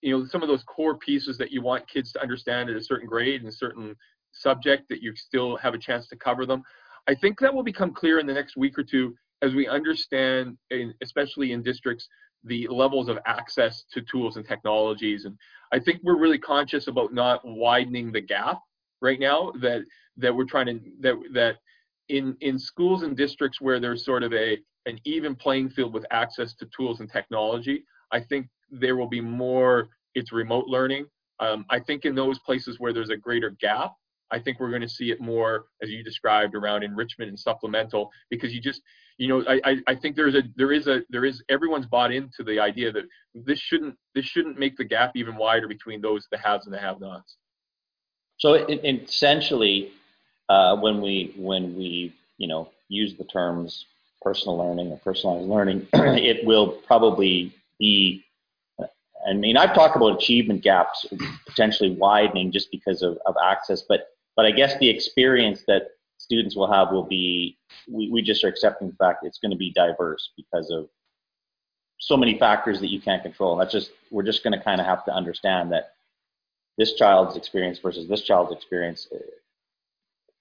you 0.00 0.16
know 0.16 0.26
some 0.26 0.42
of 0.42 0.48
those 0.48 0.62
core 0.64 0.96
pieces 0.98 1.38
that 1.38 1.50
you 1.50 1.62
want 1.62 1.88
kids 1.88 2.12
to 2.12 2.22
understand 2.22 2.70
at 2.70 2.76
a 2.76 2.82
certain 2.82 3.08
grade 3.08 3.40
and 3.40 3.48
a 3.48 3.52
certain 3.52 3.94
subject 4.32 4.88
that 4.88 5.02
you 5.02 5.14
still 5.14 5.56
have 5.56 5.74
a 5.74 5.78
chance 5.78 6.08
to 6.08 6.16
cover 6.16 6.46
them. 6.46 6.62
I 7.08 7.14
think 7.14 7.40
that 7.40 7.52
will 7.52 7.64
become 7.64 7.92
clear 7.92 8.18
in 8.18 8.26
the 8.26 8.32
next 8.32 8.56
week 8.56 8.78
or 8.78 8.84
two 8.84 9.14
as 9.42 9.54
we 9.54 9.66
understand, 9.66 10.56
in, 10.70 10.94
especially 11.02 11.52
in 11.52 11.62
districts, 11.62 12.08
the 12.44 12.66
levels 12.68 13.08
of 13.08 13.18
access 13.26 13.84
to 13.92 14.00
tools 14.02 14.36
and 14.36 14.46
technologies. 14.46 15.24
And 15.24 15.36
I 15.72 15.78
think 15.78 16.00
we're 16.02 16.18
really 16.18 16.38
conscious 16.38 16.88
about 16.88 17.12
not 17.12 17.40
widening 17.44 18.12
the 18.12 18.20
gap 18.20 18.60
right 19.00 19.20
now 19.20 19.52
that 19.60 19.82
that 20.16 20.34
we're 20.34 20.44
trying 20.44 20.66
to 20.66 20.80
that 21.00 21.14
that 21.34 21.56
in 22.08 22.36
in 22.40 22.58
schools 22.58 23.02
and 23.02 23.16
districts 23.16 23.60
where 23.60 23.80
there's 23.80 24.04
sort 24.04 24.22
of 24.22 24.32
a 24.32 24.58
an 24.86 24.98
even 25.04 25.34
playing 25.36 25.70
field 25.70 25.92
with 25.92 26.04
access 26.10 26.54
to 26.54 26.68
tools 26.76 27.00
and 27.00 27.10
technology, 27.10 27.84
I 28.10 28.20
think 28.20 28.48
there 28.70 28.96
will 28.96 29.08
be 29.08 29.20
more 29.20 29.88
it's 30.14 30.32
remote 30.32 30.66
learning. 30.66 31.06
Um, 31.40 31.64
I 31.70 31.80
think 31.80 32.04
in 32.04 32.14
those 32.14 32.38
places 32.40 32.78
where 32.78 32.92
there's 32.92 33.10
a 33.10 33.16
greater 33.16 33.50
gap, 33.60 33.94
I 34.30 34.38
think 34.38 34.58
we're 34.58 34.70
going 34.70 34.82
to 34.82 34.88
see 34.88 35.10
it 35.10 35.20
more 35.20 35.66
as 35.82 35.90
you 35.90 36.02
described 36.02 36.54
around 36.54 36.82
enrichment 36.82 37.28
and 37.28 37.38
supplemental 37.38 38.10
because 38.30 38.52
you 38.52 38.60
just 38.60 38.82
you 39.22 39.28
know, 39.28 39.44
I, 39.46 39.76
I 39.86 39.94
think 39.94 40.16
there's 40.16 40.34
a 40.34 40.42
there 40.56 40.72
is 40.72 40.88
a 40.88 41.02
there 41.10 41.24
is 41.24 41.44
everyone's 41.48 41.86
bought 41.86 42.12
into 42.12 42.42
the 42.42 42.58
idea 42.58 42.90
that 42.90 43.04
this 43.36 43.60
shouldn't 43.60 43.96
this 44.16 44.24
shouldn't 44.24 44.58
make 44.58 44.76
the 44.76 44.84
gap 44.84 45.12
even 45.14 45.36
wider 45.36 45.68
between 45.68 46.00
those 46.00 46.26
the 46.32 46.38
haves 46.38 46.66
and 46.66 46.74
the 46.74 46.80
have-nots. 46.80 47.36
So 48.38 48.54
it, 48.54 48.80
it 48.82 49.08
essentially, 49.08 49.92
uh, 50.48 50.76
when 50.76 51.00
we 51.00 51.34
when 51.36 51.76
we 51.76 52.12
you 52.38 52.48
know 52.48 52.70
use 52.88 53.14
the 53.16 53.22
terms 53.22 53.86
personal 54.22 54.58
learning 54.58 54.90
or 54.90 54.98
personalized 54.98 55.48
learning, 55.48 55.86
it 55.92 56.44
will 56.44 56.72
probably 56.84 57.54
be. 57.78 58.24
I 58.80 59.34
mean, 59.34 59.56
I've 59.56 59.72
talked 59.72 59.94
about 59.94 60.20
achievement 60.20 60.64
gaps 60.64 61.06
potentially 61.46 61.94
widening 61.94 62.50
just 62.50 62.72
because 62.72 63.02
of, 63.02 63.18
of 63.24 63.36
access, 63.40 63.82
but 63.82 64.08
but 64.34 64.46
I 64.46 64.50
guess 64.50 64.76
the 64.80 64.90
experience 64.90 65.62
that 65.68 65.90
students 66.32 66.56
will 66.56 66.72
have 66.72 66.90
will 66.90 67.04
be 67.04 67.58
we, 67.86 68.08
we 68.10 68.22
just 68.22 68.42
are 68.42 68.48
accepting 68.48 68.88
the 68.88 68.96
fact 68.96 69.18
it's 69.22 69.38
going 69.38 69.50
to 69.50 69.56
be 69.56 69.70
diverse 69.72 70.30
because 70.34 70.70
of 70.70 70.88
so 71.98 72.16
many 72.16 72.38
factors 72.38 72.80
that 72.80 72.88
you 72.88 73.00
can't 73.00 73.22
control. 73.22 73.54
That's 73.56 73.70
just 73.70 73.90
we're 74.10 74.22
just 74.22 74.42
going 74.42 74.58
to 74.58 74.64
kind 74.64 74.80
of 74.80 74.86
have 74.86 75.04
to 75.04 75.12
understand 75.12 75.70
that 75.72 75.92
this 76.78 76.94
child's 76.94 77.36
experience 77.36 77.78
versus 77.78 78.08
this 78.08 78.22
child's 78.22 78.50
experience, 78.50 79.08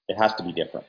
it 0.08 0.18
has 0.18 0.34
to 0.36 0.44
be 0.44 0.54
different. 0.54 0.86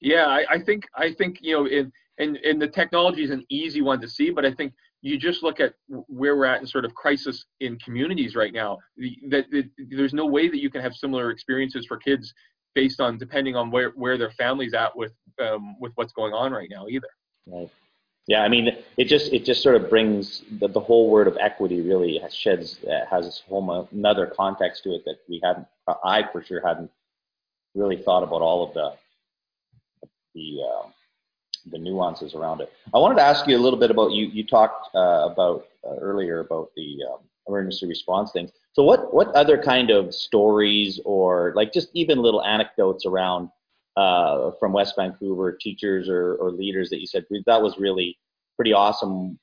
Yeah, 0.00 0.26
I, 0.26 0.44
I 0.50 0.58
think 0.60 0.88
I 0.96 1.12
think 1.12 1.38
you 1.40 1.54
know 1.54 1.66
in 1.68 1.92
and 2.18 2.36
and 2.38 2.60
the 2.60 2.66
technology 2.66 3.22
is 3.22 3.30
an 3.30 3.46
easy 3.48 3.80
one 3.80 4.00
to 4.00 4.08
see, 4.08 4.30
but 4.30 4.44
I 4.44 4.52
think 4.52 4.72
you 5.02 5.18
just 5.18 5.44
look 5.44 5.60
at 5.60 5.74
where 6.08 6.36
we're 6.36 6.46
at 6.46 6.60
in 6.60 6.66
sort 6.66 6.84
of 6.84 6.94
crisis 6.94 7.44
in 7.60 7.78
communities 7.78 8.34
right 8.34 8.52
now. 8.52 8.78
That, 9.30 9.44
that 9.52 9.70
there's 9.90 10.12
no 10.12 10.26
way 10.26 10.48
that 10.48 10.60
you 10.60 10.68
can 10.68 10.80
have 10.80 10.94
similar 10.94 11.30
experiences 11.30 11.86
for 11.86 11.96
kids 11.96 12.34
based 12.74 13.00
on 13.00 13.18
depending 13.18 13.56
on 13.56 13.70
where 13.70 13.90
where 13.90 14.16
their 14.18 14.30
family's 14.30 14.74
at 14.74 14.96
with 14.96 15.12
um, 15.40 15.76
with 15.80 15.92
what's 15.96 16.12
going 16.12 16.32
on 16.32 16.52
right 16.52 16.68
now 16.70 16.86
either. 16.88 17.08
Right. 17.46 17.70
Yeah, 18.28 18.42
I 18.42 18.48
mean, 18.48 18.70
it 18.96 19.04
just 19.04 19.32
it 19.32 19.44
just 19.44 19.62
sort 19.62 19.74
of 19.74 19.90
brings 19.90 20.44
the, 20.60 20.68
the 20.68 20.80
whole 20.80 21.10
word 21.10 21.26
of 21.26 21.36
equity 21.40 21.80
really 21.80 22.18
has 22.18 22.34
sheds 22.34 22.78
uh, 22.84 23.04
has 23.10 23.24
this 23.24 23.42
whole 23.48 23.88
another 23.92 24.26
context 24.26 24.84
to 24.84 24.90
it 24.90 25.04
that 25.04 25.16
we 25.28 25.40
hadn't 25.42 25.66
I 26.04 26.24
for 26.30 26.42
sure 26.42 26.64
hadn't 26.64 26.90
really 27.74 27.96
thought 27.96 28.22
about 28.22 28.42
all 28.42 28.68
of 28.68 28.74
the 28.74 28.92
the 30.34 30.60
uh, 30.62 30.88
the 31.70 31.78
nuances 31.78 32.34
around 32.34 32.60
it. 32.60 32.72
I 32.94 32.98
wanted 32.98 33.16
to 33.16 33.22
ask 33.22 33.46
you 33.48 33.56
a 33.56 33.58
little 33.58 33.78
bit 33.78 33.90
about 33.90 34.12
you. 34.12 34.26
You 34.26 34.46
talked 34.46 34.94
uh, 34.94 35.28
about 35.30 35.66
uh, 35.84 35.96
earlier 35.96 36.40
about 36.40 36.70
the 36.76 36.98
um, 37.10 37.18
emergency 37.48 37.86
response 37.86 38.30
things. 38.30 38.50
So 38.74 38.82
what 38.82 39.12
what 39.12 39.28
other 39.34 39.60
kind 39.62 39.90
of 39.90 40.14
stories 40.14 40.98
or 41.04 41.52
like 41.54 41.72
just 41.72 41.88
even 41.94 42.18
little 42.18 42.42
anecdotes 42.42 43.04
around 43.04 43.50
uh, 43.96 44.52
from 44.58 44.72
West 44.72 44.94
Vancouver 44.96 45.56
teachers 45.60 46.08
or, 46.08 46.36
or 46.36 46.50
leaders 46.50 46.88
that 46.90 47.00
you 47.00 47.06
said 47.06 47.24
that 47.46 47.60
was 47.60 47.76
really 47.78 48.18
pretty 48.56 48.72
awesome 48.72 49.38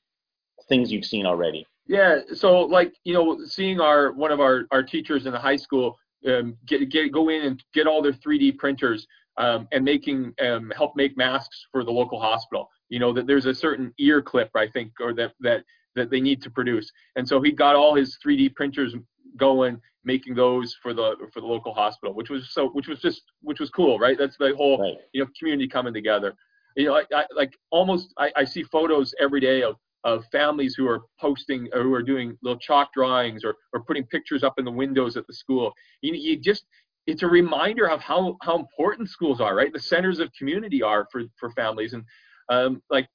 things 0.68 0.90
you've 0.90 1.04
seen 1.04 1.26
already? 1.26 1.66
Yeah, 1.86 2.20
so 2.34 2.60
like 2.60 2.94
you 3.04 3.14
know, 3.14 3.44
seeing 3.44 3.80
our 3.80 4.12
one 4.12 4.32
of 4.32 4.40
our 4.40 4.64
our 4.70 4.82
teachers 4.82 5.26
in 5.26 5.32
the 5.32 5.38
high 5.38 5.56
school 5.56 5.96
um, 6.26 6.56
get 6.66 6.88
get 6.90 7.12
go 7.12 7.28
in 7.28 7.42
and 7.42 7.64
get 7.74 7.86
all 7.86 8.02
their 8.02 8.12
3D 8.12 8.58
printers 8.58 9.06
um, 9.36 9.66
and 9.72 9.84
making 9.84 10.32
um, 10.40 10.72
help 10.76 10.94
make 10.96 11.16
masks 11.16 11.66
for 11.72 11.84
the 11.84 11.90
local 11.90 12.20
hospital. 12.20 12.68
You 12.88 12.98
know 12.98 13.12
that 13.12 13.26
there's 13.26 13.46
a 13.46 13.54
certain 13.54 13.92
ear 13.98 14.22
clip 14.22 14.50
I 14.54 14.68
think, 14.68 14.92
or 15.00 15.14
that 15.14 15.32
that 15.40 15.64
that 15.96 16.10
they 16.10 16.20
need 16.20 16.42
to 16.42 16.50
produce, 16.50 16.90
and 17.16 17.26
so 17.26 17.40
he 17.40 17.50
got 17.50 17.76
all 17.76 17.94
his 17.94 18.18
3D 18.24 18.54
printers 18.54 18.94
going, 19.36 19.80
making 20.04 20.34
those 20.34 20.76
for 20.82 20.94
the 20.94 21.14
for 21.32 21.40
the 21.40 21.46
local 21.46 21.74
hospital, 21.74 22.14
which 22.14 22.30
was 22.30 22.52
so 22.52 22.68
which 22.70 22.88
was 22.88 23.00
just 23.00 23.22
which 23.42 23.60
was 23.60 23.70
cool, 23.70 23.98
right? 23.98 24.18
That's 24.18 24.36
the 24.36 24.54
whole 24.56 24.78
right. 24.78 24.96
you 25.12 25.22
know 25.22 25.30
community 25.38 25.68
coming 25.68 25.94
together. 25.94 26.34
You 26.76 26.86
know, 26.86 26.96
I, 26.96 27.04
I 27.14 27.26
like 27.34 27.52
almost 27.70 28.12
I, 28.18 28.30
I 28.36 28.44
see 28.44 28.62
photos 28.62 29.14
every 29.20 29.40
day 29.40 29.62
of 29.62 29.76
of 30.04 30.24
families 30.32 30.74
who 30.74 30.88
are 30.88 31.02
posting 31.20 31.68
or 31.74 31.82
who 31.82 31.92
are 31.92 32.02
doing 32.02 32.36
little 32.42 32.58
chalk 32.58 32.90
drawings 32.94 33.44
or, 33.44 33.54
or 33.74 33.82
putting 33.84 34.04
pictures 34.06 34.42
up 34.42 34.54
in 34.58 34.64
the 34.64 34.70
windows 34.70 35.16
at 35.16 35.26
the 35.26 35.34
school. 35.34 35.72
You, 36.00 36.14
you 36.14 36.38
just 36.38 36.64
it's 37.06 37.22
a 37.22 37.26
reminder 37.26 37.88
of 37.90 38.00
how 38.00 38.36
how 38.42 38.56
important 38.56 39.08
schools 39.08 39.40
are, 39.40 39.54
right? 39.54 39.72
The 39.72 39.80
centers 39.80 40.18
of 40.18 40.32
community 40.32 40.82
are 40.82 41.06
for 41.10 41.22
for 41.38 41.50
families, 41.52 41.92
and 41.92 42.04
um, 42.50 42.82
like 42.90 43.08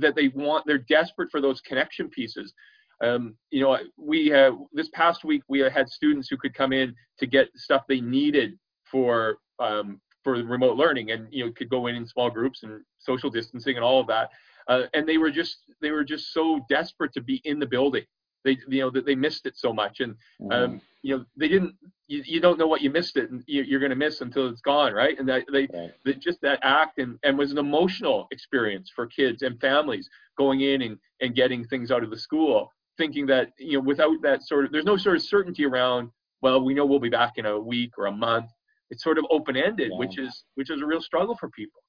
that 0.00 0.14
they 0.14 0.28
want 0.28 0.64
they're 0.66 0.78
desperate 0.78 1.30
for 1.30 1.40
those 1.40 1.60
connection 1.62 2.08
pieces. 2.08 2.52
Um, 3.00 3.36
you 3.50 3.62
know, 3.62 3.78
we 3.96 4.26
have 4.28 4.54
this 4.72 4.88
past 4.90 5.24
week 5.24 5.42
we 5.48 5.60
had 5.60 5.88
students 5.88 6.28
who 6.28 6.36
could 6.36 6.54
come 6.54 6.72
in 6.72 6.94
to 7.18 7.26
get 7.26 7.48
stuff 7.56 7.84
they 7.88 8.00
needed 8.00 8.58
for 8.84 9.38
um, 9.58 10.00
for 10.24 10.34
remote 10.34 10.76
learning, 10.76 11.10
and 11.12 11.28
you 11.30 11.46
know 11.46 11.52
could 11.52 11.68
go 11.68 11.86
in 11.86 11.94
in 11.94 12.06
small 12.06 12.30
groups 12.30 12.62
and 12.62 12.82
social 12.98 13.30
distancing 13.30 13.76
and 13.76 13.84
all 13.84 14.00
of 14.00 14.06
that. 14.08 14.30
Uh, 14.66 14.82
and 14.94 15.08
they 15.08 15.18
were 15.18 15.30
just 15.30 15.58
they 15.80 15.90
were 15.90 16.04
just 16.04 16.32
so 16.32 16.60
desperate 16.68 17.12
to 17.12 17.20
be 17.20 17.40
in 17.44 17.58
the 17.58 17.66
building 17.66 18.04
they 18.44 18.56
you 18.68 18.80
know 18.80 18.90
that 18.90 19.04
they 19.04 19.14
missed 19.14 19.46
it 19.46 19.56
so 19.56 19.72
much 19.72 20.00
and 20.00 20.14
um, 20.50 20.50
mm-hmm. 20.50 20.76
you 21.02 21.16
know 21.16 21.24
they 21.36 21.48
didn't 21.48 21.74
you, 22.06 22.22
you 22.24 22.40
don't 22.40 22.58
know 22.58 22.66
what 22.66 22.80
you 22.80 22.90
missed 22.90 23.16
it 23.16 23.30
and 23.30 23.42
you, 23.46 23.76
are 23.76 23.80
going 23.80 23.90
to 23.90 23.96
miss 23.96 24.20
until 24.20 24.48
it's 24.48 24.60
gone 24.60 24.92
right 24.92 25.18
and 25.18 25.28
that 25.28 25.44
they 25.52 25.68
right. 25.74 25.92
that 26.04 26.20
just 26.20 26.40
that 26.40 26.58
act 26.62 26.98
and, 26.98 27.18
and 27.22 27.36
was 27.36 27.52
an 27.52 27.58
emotional 27.58 28.26
experience 28.30 28.90
for 28.94 29.06
kids 29.06 29.42
and 29.42 29.60
families 29.60 30.08
going 30.36 30.60
in 30.60 30.82
and, 30.82 30.98
and 31.20 31.34
getting 31.34 31.64
things 31.66 31.90
out 31.90 32.04
of 32.04 32.10
the 32.10 32.18
school 32.18 32.72
thinking 32.98 33.26
that 33.26 33.52
you 33.58 33.78
know 33.78 33.84
without 33.84 34.20
that 34.22 34.42
sort 34.42 34.64
of 34.64 34.72
there's 34.72 34.84
no 34.84 34.96
sort 34.96 35.16
of 35.16 35.22
certainty 35.22 35.64
around 35.64 36.10
well 36.42 36.62
we 36.62 36.74
know 36.74 36.84
we'll 36.84 36.98
be 36.98 37.08
back 37.08 37.34
in 37.36 37.46
a 37.46 37.58
week 37.58 37.92
or 37.96 38.06
a 38.06 38.12
month. 38.12 38.50
It's 38.90 39.02
sort 39.02 39.18
of 39.18 39.24
open 39.30 39.56
ended 39.56 39.90
yeah. 39.92 39.98
which 39.98 40.18
is 40.18 40.44
which 40.54 40.70
is 40.70 40.82
a 40.82 40.86
real 40.86 41.00
struggle 41.00 41.36
for 41.36 41.48
people. 41.48 41.80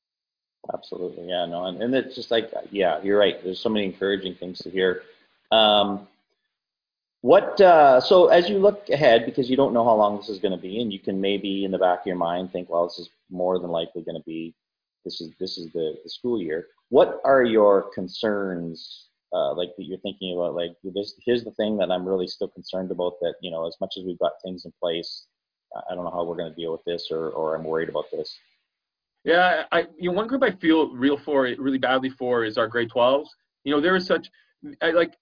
Absolutely. 0.74 1.28
Yeah 1.28 1.46
no 1.46 1.66
and, 1.66 1.82
and 1.82 1.94
it's 1.94 2.16
just 2.16 2.32
like 2.32 2.52
yeah 2.72 3.02
you're 3.04 3.20
right. 3.20 3.44
There's 3.44 3.60
so 3.60 3.70
many 3.70 3.86
encouraging 3.86 4.36
things 4.36 4.60
to 4.60 4.70
hear. 4.70 5.02
Um, 5.52 6.08
what 7.22 7.60
uh, 7.60 8.00
so 8.00 8.28
as 8.28 8.48
you 8.48 8.60
look 8.60 8.88
ahead, 8.90 9.26
because 9.26 9.50
you 9.50 9.58
don't 9.58 9.74
know 9.74 9.84
how 9.84 9.96
long 9.96 10.18
this 10.18 10.30
is 10.30 10.40
going 10.40 10.54
to 10.54 10.62
be, 10.62 10.80
and 10.82 10.94
you 10.94 11.00
can 11.00 11.20
maybe 11.20 11.66
in 11.66 11.72
the 11.72 11.78
back 11.78 12.00
of 12.00 12.06
your 12.06 12.16
mind 12.16 12.54
think, 12.54 12.70
well, 12.70 12.86
this 12.86 12.98
is 12.98 13.10
more 13.30 13.60
than 13.60 13.72
likely 13.72 14.04
going 14.04 14.16
to 14.16 14.24
be 14.26 14.56
this 15.04 15.22
is 15.22 15.32
this 15.40 15.58
is 15.58 15.72
the, 15.74 15.96
the 16.04 16.10
school 16.10 16.42
year. 16.42 16.68
What 16.90 17.22
are 17.26 17.44
your 17.44 17.90
concerns, 17.94 19.10
uh, 19.34 19.54
like 19.54 19.70
that 19.78 19.86
you're 19.86 20.00
thinking 20.00 20.36
about? 20.36 20.56
Like 20.56 20.72
this, 20.84 21.16
here's 21.26 21.44
the 21.44 21.52
thing 21.52 21.78
that 21.78 21.92
I'm 21.92 22.08
really 22.08 22.28
still 22.28 22.48
concerned 22.50 22.92
about. 22.92 23.14
That 23.22 23.36
you 23.42 23.52
know, 23.52 23.68
as 23.68 23.76
much 23.82 23.96
as 23.98 24.06
we've 24.06 24.20
got 24.20 24.34
things 24.44 24.66
in 24.66 24.74
place, 24.82 25.26
I 25.90 25.96
don't 25.96 26.04
know 26.04 26.12
how 26.12 26.24
we're 26.24 26.38
going 26.38 26.52
to 26.52 26.56
deal 26.56 26.72
with 26.72 26.84
this, 26.86 27.10
or 27.12 27.30
or 27.30 27.56
I'm 27.56 27.64
worried 27.64 27.90
about 27.90 28.12
this. 28.12 28.38
Yeah, 29.24 29.64
I 29.72 29.88
you 29.98 30.10
know 30.10 30.16
one 30.16 30.28
group 30.28 30.44
I 30.44 30.52
feel 30.52 30.96
real 30.96 31.18
for 31.18 31.44
really 31.58 31.78
badly 31.78 32.10
for 32.10 32.44
is 32.44 32.58
our 32.58 32.68
grade 32.68 32.90
12s. 32.90 33.28
You 33.64 33.74
know, 33.74 33.82
there 33.82 33.96
is 33.96 34.06
such 34.06 34.30
I, 34.82 34.92
like 34.92 35.14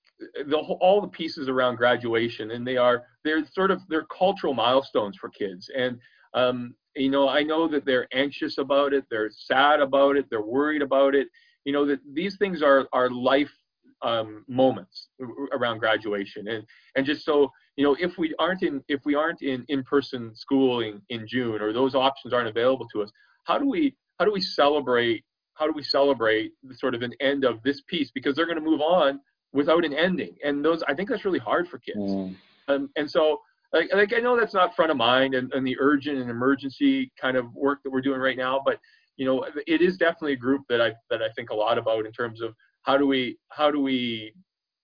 the 0.46 0.58
all 0.58 1.02
the 1.02 1.08
pieces 1.08 1.50
around 1.50 1.76
graduation, 1.76 2.52
and 2.52 2.66
they 2.66 2.78
are 2.78 3.04
they're 3.24 3.46
sort 3.46 3.72
of 3.72 3.82
they're 3.90 4.06
cultural 4.06 4.54
milestones 4.54 5.18
for 5.18 5.30
kids. 5.30 5.70
And 5.76 6.00
um, 6.34 6.76
you 6.96 7.10
know, 7.10 7.28
I 7.30 7.44
know 7.44 7.68
that 7.68 7.86
they're 7.86 8.08
anxious 8.14 8.58
about 8.58 8.94
it, 8.94 9.06
they're 9.10 9.32
sad 9.32 9.80
about 9.80 10.16
it, 10.18 10.26
they're 10.30 10.42
worried 10.42 10.82
about 10.82 11.16
it. 11.16 11.28
You 11.66 11.74
know 11.74 11.86
that 11.86 12.00
these 12.14 12.38
things 12.38 12.62
are 12.62 12.88
are 12.94 13.10
life 13.10 13.52
um, 14.02 14.46
moments 14.48 15.10
around 15.54 15.80
graduation, 15.80 16.48
and 16.48 16.64
and 16.96 17.06
just 17.06 17.26
so 17.26 17.52
you 17.76 17.84
know, 17.84 17.96
if 18.00 18.18
we 18.18 18.34
aren't 18.40 18.64
in 18.64 18.84
if 18.88 19.02
we 19.06 19.16
aren't 19.16 19.42
in 19.42 19.66
in-person 19.70 20.36
schooling 20.36 21.02
in 21.10 21.28
June, 21.28 21.62
or 21.62 21.74
those 21.74 21.96
options 21.96 22.34
aren't 22.34 22.48
available 22.48 22.88
to 22.94 23.04
us, 23.04 23.12
how 23.46 23.58
do 23.58 23.68
we 23.68 23.96
how 24.20 24.26
do 24.26 24.32
we 24.32 24.42
celebrate 24.42 25.24
how 25.58 25.66
do 25.66 25.74
we 25.74 25.84
celebrate 25.84 26.52
the 26.64 26.76
sort 26.76 26.94
of 26.94 27.02
an 27.02 27.14
end 27.20 27.44
of 27.44 27.62
this 27.64 27.82
piece 27.88 28.12
because 28.12 28.36
they're 28.36 28.46
going 28.46 28.60
to 28.60 28.64
move 28.64 28.82
on 28.82 29.20
without 29.54 29.84
an 29.84 29.94
ending. 29.94 30.36
And 30.44 30.64
those, 30.64 30.84
I 30.88 30.94
think 30.94 31.10
that's 31.10 31.26
really 31.26 31.40
hard 31.40 31.68
for 31.68 31.80
kids. 31.80 31.98
Mm. 31.98 32.36
Um, 32.68 32.90
and 32.96 33.10
so, 33.10 33.40
like, 33.74 33.90
like, 33.94 34.14
I 34.14 34.20
know 34.20 34.38
that's 34.40 34.54
not 34.54 34.76
front 34.76 34.92
of 34.92 34.98
mind 34.98 35.34
and, 35.34 35.52
and 35.54 35.66
the 35.66 35.76
urgent 35.80 36.20
and 36.20 36.30
emergency 36.30 37.12
kind 37.20 37.36
of 37.36 37.54
work 37.54 37.80
that 37.84 37.90
we're 37.90 38.02
doing 38.02 38.20
right 38.20 38.38
now, 38.38 38.62
but 38.64 38.80
you 39.18 39.26
know, 39.26 39.46
it 39.66 39.82
is 39.82 39.98
definitely 39.98 40.34
a 40.34 40.38
group 40.38 40.62
that 40.70 40.80
I 40.80 40.94
that 41.10 41.24
I 41.24 41.30
think 41.36 41.50
a 41.50 41.56
lot 41.56 41.80
about 41.80 42.06
in 42.06 42.12
terms 42.12 42.40
of 42.40 42.54
how 42.88 42.98
do 42.98 43.06
we 43.06 43.38
how 43.50 43.70
do 43.70 43.82
we 43.82 44.34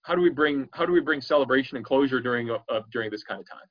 how 0.03 0.13
do 0.13 0.21
we 0.21 0.29
bring 0.29 0.67
how 0.73 0.85
do 0.85 0.91
we 0.91 0.99
bring 0.99 1.21
celebration 1.21 1.77
and 1.77 1.85
closure 1.85 2.19
during 2.19 2.51
uh, 2.51 2.81
during 2.91 3.09
this 3.09 3.23
kind 3.23 3.39
of 3.39 3.49
time? 3.49 3.67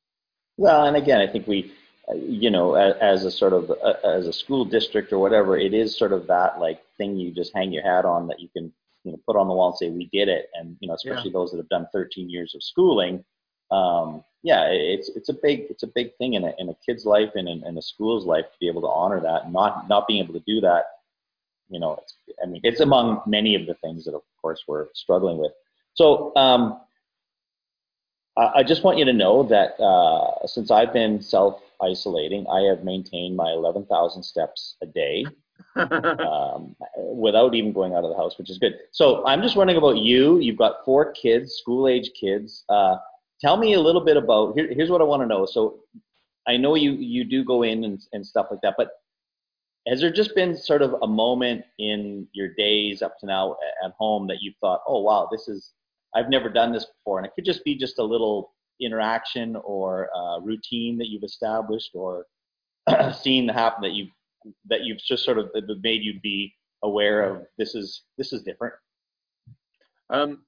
Well, 0.57 0.87
and 0.87 0.97
again, 0.97 1.21
I 1.21 1.31
think 1.31 1.47
we, 1.47 1.73
you 2.15 2.51
know, 2.51 2.75
as, 2.75 2.95
as 3.01 3.25
a 3.27 3.31
sort 3.31 3.53
of 3.53 3.71
uh, 3.71 3.95
as 4.05 4.27
a 4.27 4.33
school 4.33 4.65
district 4.65 5.13
or 5.13 5.19
whatever, 5.19 5.59
it 5.59 5.75
is 5.75 5.97
sort 5.97 6.13
of 6.13 6.27
that 6.29 6.59
like 6.59 6.81
thing 6.97 7.17
you 7.17 7.31
just 7.31 7.53
hang 7.55 7.73
your 7.73 7.85
hat 7.85 8.07
on 8.07 8.27
that 8.29 8.41
you 8.41 8.49
can 8.49 8.73
you 9.05 9.13
know 9.13 9.19
put 9.27 9.37
on 9.37 9.49
the 9.49 9.55
wall 9.55 9.69
and 9.69 9.77
say 9.77 9.91
we 9.91 10.09
did 10.13 10.29
it 10.29 10.49
and 10.55 10.77
you 10.81 10.89
know 10.89 10.95
especially 10.95 11.31
yeah. 11.31 11.35
those 11.35 11.51
that 11.51 11.59
have 11.59 11.69
done 11.69 11.87
13 11.93 12.31
years 12.31 12.55
of 12.55 12.63
schooling 12.63 13.25
um, 13.73 14.23
yeah 14.45 14.67
it's 14.69 15.11
it's 15.17 15.29
a 15.29 15.35
big 15.43 15.65
it's 15.71 15.83
a 15.83 15.89
big 15.89 16.15
thing 16.19 16.35
in 16.35 16.45
a, 16.45 16.53
in 16.59 16.69
a 16.69 16.77
kid's 16.87 17.05
life 17.05 17.31
and 17.35 17.49
in, 17.49 17.67
in 17.67 17.77
a 17.77 17.83
school's 17.83 18.25
life 18.25 18.45
to 18.45 18.59
be 18.61 18.69
able 18.69 18.81
to 18.81 18.87
honor 18.87 19.21
that 19.21 19.43
and 19.43 19.53
not 19.53 19.89
not 19.89 20.07
being 20.07 20.23
able 20.23 20.35
to 20.35 20.45
do 20.47 20.61
that 20.61 20.85
you 21.73 21.81
know 21.81 21.99
it's, 22.01 22.15
i 22.43 22.47
mean 22.47 22.61
it's 22.65 22.81
among 22.81 23.21
many 23.27 23.55
of 23.55 23.67
the 23.67 23.75
things 23.75 24.05
that 24.05 24.15
of 24.15 24.23
course 24.41 24.63
we're 24.69 24.87
struggling 24.95 25.39
with 25.39 25.53
so 25.95 26.35
um, 26.37 26.81
I 28.37 28.63
just 28.63 28.83
want 28.83 28.97
you 28.97 29.05
to 29.05 29.13
know 29.13 29.43
that 29.45 29.79
uh, 29.79 30.47
since 30.47 30.71
I've 30.71 30.93
been 30.93 31.21
self 31.21 31.61
isolating, 31.83 32.47
I 32.51 32.63
have 32.63 32.83
maintained 32.83 33.37
my 33.37 33.51
11,000 33.51 34.23
steps 34.23 34.77
a 34.83 34.87
day 34.87 35.27
um, 35.77 36.75
without 36.97 37.55
even 37.55 37.75
going 37.75 37.93
out 37.93 38.05
of 38.05 38.11
the 38.11 38.17
house, 38.17 38.39
which 38.39 38.49
is 38.49 38.57
good. 38.57 38.79
So 38.91 39.27
I'm 39.27 39.43
just 39.43 39.57
wondering 39.57 39.77
about 39.77 39.99
you. 39.99 40.39
You've 40.39 40.57
got 40.57 40.85
four 40.85 41.13
kids, 41.13 41.57
school 41.57 41.87
age 41.89 42.11
kids. 42.19 42.65
Uh, 42.71 42.97
tell 43.39 43.59
me 43.59 43.75
a 43.75 43.81
little 43.81 44.03
bit 44.03 44.17
about. 44.17 44.55
Here, 44.55 44.73
here's 44.73 44.89
what 44.89 45.03
I 45.03 45.05
want 45.05 45.21
to 45.23 45.27
know. 45.27 45.45
So 45.45 45.81
I 46.49 46.57
know 46.57 46.75
you 46.75 46.93
you 46.93 47.25
do 47.25 47.45
go 47.45 47.63
in 47.65 47.85
and, 47.85 48.01
and 48.15 48.27
stuff 48.27 48.47
like 48.51 48.61
that, 48.63 48.75
but 48.79 48.93
has 49.87 50.01
there 50.01 50.13
just 50.13 50.35
been 50.35 50.57
sort 50.57 50.83
of 50.83 50.95
a 51.03 51.07
moment 51.07 51.65
in 51.79 52.27
your 52.33 52.55
days 52.55 53.03
up 53.03 53.19
to 53.19 53.27
now 53.27 53.57
at 53.85 53.93
home 53.99 54.27
that 54.29 54.39
you've 54.41 54.57
thought, 54.61 54.81
oh 54.87 55.01
wow, 55.01 55.29
this 55.31 55.49
is 55.49 55.73
I've 56.15 56.29
never 56.29 56.49
done 56.49 56.73
this 56.73 56.87
before, 56.87 57.19
and 57.19 57.27
it 57.27 57.33
could 57.35 57.45
just 57.45 57.65
be 57.65 57.77
just 57.77 57.99
a 57.99 58.05
little 58.05 58.53
interaction 58.81 59.57
or 59.57 60.09
uh, 60.17 60.41
routine 60.41 60.99
that 60.99 61.09
you've 61.09 61.23
established 61.23 61.91
or 61.95 62.27
seen 63.13 63.49
happen 63.49 63.83
that 63.83 63.93
you've 63.93 64.11
that 64.69 64.83
you've 64.83 64.99
just 64.99 65.25
sort 65.25 65.39
of 65.39 65.51
made 65.83 66.03
you 66.03 66.19
be 66.21 66.53
aware 66.83 67.23
of 67.23 67.47
this 67.59 67.75
is 67.75 68.03
this 68.19 68.33
is 68.33 68.43
different? 68.43 68.75
Um, 70.11 70.43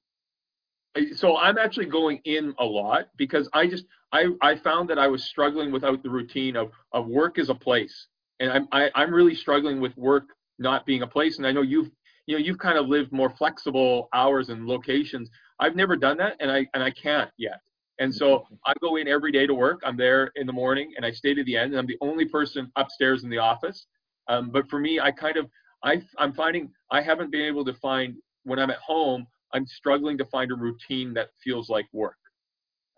so 1.15 1.37
I'm 1.37 1.57
actually 1.57 1.87
going 1.87 2.21
in 2.25 2.53
a 2.59 2.65
lot 2.65 3.07
because 3.17 3.49
I 3.53 3.67
just 3.67 3.85
I 4.11 4.27
I 4.41 4.55
found 4.55 4.89
that 4.89 4.99
I 4.99 5.07
was 5.07 5.23
struggling 5.23 5.71
without 5.71 6.03
the 6.03 6.09
routine 6.09 6.55
of 6.55 6.71
of 6.91 7.07
work 7.07 7.37
as 7.39 7.49
a 7.49 7.55
place, 7.55 8.07
and 8.39 8.51
I'm 8.51 8.67
I, 8.71 8.85
am 8.85 8.91
i 8.95 9.03
am 9.03 9.13
really 9.13 9.35
struggling 9.35 9.79
with 9.79 9.95
work 9.97 10.25
not 10.59 10.85
being 10.85 11.01
a 11.01 11.07
place. 11.07 11.37
And 11.37 11.47
I 11.47 11.51
know 11.51 11.61
you've 11.61 11.89
you 12.27 12.37
know 12.37 12.43
you've 12.43 12.57
kind 12.57 12.77
of 12.77 12.87
lived 12.87 13.11
more 13.11 13.29
flexible 13.29 14.09
hours 14.13 14.49
and 14.49 14.65
locations. 14.65 15.29
I've 15.59 15.75
never 15.75 15.95
done 15.95 16.17
that, 16.17 16.35
and 16.39 16.51
I 16.51 16.65
and 16.73 16.83
I 16.83 16.91
can't 16.91 17.29
yet. 17.37 17.59
And 17.99 18.13
so 18.13 18.45
I 18.65 18.73
go 18.81 18.97
in 18.97 19.07
every 19.07 19.31
day 19.31 19.47
to 19.47 19.53
work. 19.53 19.81
I'm 19.85 19.95
there 19.95 20.31
in 20.35 20.45
the 20.45 20.53
morning, 20.53 20.93
and 20.97 21.05
I 21.05 21.11
stay 21.11 21.33
to 21.33 21.43
the 21.45 21.55
end. 21.55 21.71
And 21.71 21.79
I'm 21.79 21.87
the 21.87 21.97
only 22.01 22.25
person 22.25 22.71
upstairs 22.75 23.23
in 23.23 23.29
the 23.29 23.37
office. 23.37 23.87
Um, 24.27 24.49
but 24.49 24.69
for 24.69 24.79
me, 24.79 24.99
I 24.99 25.11
kind 25.11 25.37
of 25.37 25.49
I 25.83 26.01
I'm 26.17 26.33
finding 26.33 26.71
I 26.91 27.01
haven't 27.01 27.31
been 27.31 27.45
able 27.45 27.65
to 27.65 27.73
find 27.73 28.15
when 28.43 28.59
I'm 28.59 28.69
at 28.69 28.79
home. 28.79 29.25
I'm 29.53 29.65
struggling 29.65 30.17
to 30.17 30.25
find 30.25 30.51
a 30.51 30.55
routine 30.55 31.13
that 31.13 31.29
feels 31.41 31.69
like 31.69 31.85
work. 31.93 32.17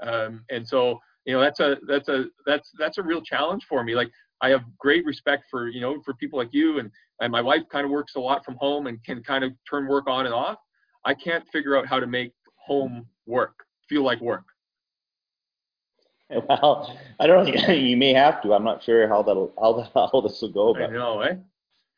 Um, 0.02 0.44
and 0.50 0.68
so 0.68 1.00
you 1.26 1.34
know 1.34 1.42
that's 1.42 1.60
a 1.60 1.78
that's 1.88 2.10
a 2.10 2.26
that's 2.46 2.72
that's 2.80 2.98
a 2.98 3.04
real 3.04 3.22
challenge 3.22 3.66
for 3.68 3.84
me. 3.84 3.94
Like 3.94 4.10
I 4.42 4.50
have 4.50 4.62
great 4.78 5.06
respect 5.06 5.46
for 5.50 5.68
you 5.68 5.82
know 5.82 6.02
for 6.04 6.14
people 6.14 6.38
like 6.40 6.54
you 6.54 6.80
and 6.80 6.92
and 7.22 7.32
my 7.32 7.42
wife 7.42 7.64
kind 7.72 7.86
of 7.86 7.92
works 7.92 8.16
a 8.16 8.20
lot 8.20 8.46
from 8.46 8.56
home 8.56 8.88
and 8.88 9.04
can 9.04 9.24
kind 9.24 9.44
of 9.44 9.52
turn 9.70 9.88
work 9.88 10.08
on 10.08 10.26
and 10.26 10.34
off. 10.34 10.58
I 11.06 11.14
can't 11.14 11.48
figure 11.52 11.78
out 11.78 11.88
how 11.88 12.00
to 12.00 12.08
make 12.08 12.34
home 12.56 13.06
work 13.26 13.68
feel 13.88 14.04
like 14.04 14.22
work. 14.22 14.44
Well, 16.30 17.00
I 17.22 17.28
don't 17.28 17.46
know. 17.46 17.74
You 17.74 17.96
may 17.96 18.14
have 18.14 18.42
to. 18.42 18.54
I'm 18.54 18.66
not 18.66 18.84
sure 18.84 19.08
how 19.08 19.24
that'll 19.24 19.54
how, 19.58 20.10
how 20.12 20.20
this 20.20 20.42
will 20.42 20.52
go. 20.52 20.74
But, 20.74 20.84
I 20.84 20.88
know, 20.88 21.22
eh? 21.22 21.36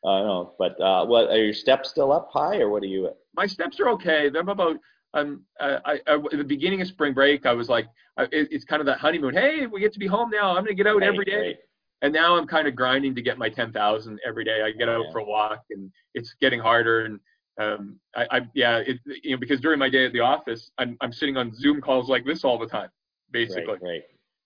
I 0.04 0.20
know, 0.20 0.54
but 0.56 0.80
uh, 0.80 1.04
what 1.04 1.30
are 1.30 1.44
your 1.44 1.52
steps 1.52 1.90
still 1.90 2.12
up 2.12 2.30
high, 2.32 2.58
or 2.58 2.70
what 2.70 2.84
are 2.84 2.86
you? 2.86 3.08
At? 3.08 3.16
My 3.34 3.46
steps 3.46 3.80
are 3.80 3.88
okay. 3.90 4.30
They're 4.30 4.42
about. 4.42 4.76
Um, 5.14 5.42
uh, 5.58 5.80
I, 5.84 5.98
I, 6.06 6.14
at 6.14 6.38
the 6.38 6.44
beginning 6.44 6.80
of 6.80 6.86
spring 6.86 7.12
break, 7.12 7.44
I 7.44 7.52
was 7.52 7.68
like, 7.68 7.86
I, 8.16 8.22
it, 8.30 8.48
it's 8.52 8.64
kind 8.64 8.78
of 8.78 8.86
that 8.86 8.98
honeymoon. 8.98 9.34
Hey, 9.34 9.66
we 9.66 9.80
get 9.80 9.92
to 9.94 9.98
be 9.98 10.06
home 10.06 10.30
now. 10.30 10.56
I'm 10.56 10.62
gonna 10.62 10.74
get 10.74 10.86
out 10.86 11.00
right, 11.00 11.08
every 11.08 11.24
day. 11.24 11.36
Right. 11.36 11.56
And 12.02 12.12
now 12.12 12.36
I'm 12.36 12.46
kind 12.46 12.66
of 12.66 12.74
grinding 12.74 13.14
to 13.14 13.22
get 13.22 13.38
my 13.38 13.48
10,000 13.48 14.18
every 14.26 14.44
day. 14.44 14.62
I 14.62 14.70
get 14.72 14.88
out 14.88 15.04
yeah. 15.06 15.12
for 15.12 15.18
a 15.18 15.24
walk, 15.24 15.62
and 15.70 15.90
it's 16.14 16.34
getting 16.40 16.58
harder. 16.58 17.04
And 17.04 17.20
um, 17.60 18.00
I, 18.16 18.26
I 18.30 18.40
yeah, 18.54 18.78
it, 18.78 18.98
you 19.22 19.32
know, 19.32 19.36
because 19.36 19.60
during 19.60 19.78
my 19.78 19.90
day 19.90 20.06
at 20.06 20.12
the 20.12 20.20
office, 20.20 20.70
I'm 20.78 20.96
I'm 21.00 21.12
sitting 21.12 21.36
on 21.36 21.54
Zoom 21.54 21.80
calls 21.80 22.08
like 22.08 22.24
this 22.24 22.42
all 22.42 22.58
the 22.58 22.66
time, 22.66 22.88
basically. 23.32 23.74
Right. 23.74 23.80
right 23.82 24.02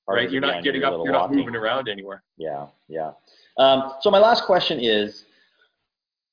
right? 0.08 0.30
You're 0.30 0.40
not 0.40 0.62
getting 0.64 0.84
up, 0.84 0.94
you're 1.04 1.12
not 1.12 1.22
walking. 1.22 1.38
moving 1.38 1.56
around 1.56 1.88
anywhere. 1.88 2.22
Yeah, 2.36 2.66
yeah. 2.88 3.12
Um, 3.58 3.92
so 4.00 4.10
my 4.10 4.18
last 4.18 4.44
question 4.44 4.80
is, 4.80 5.24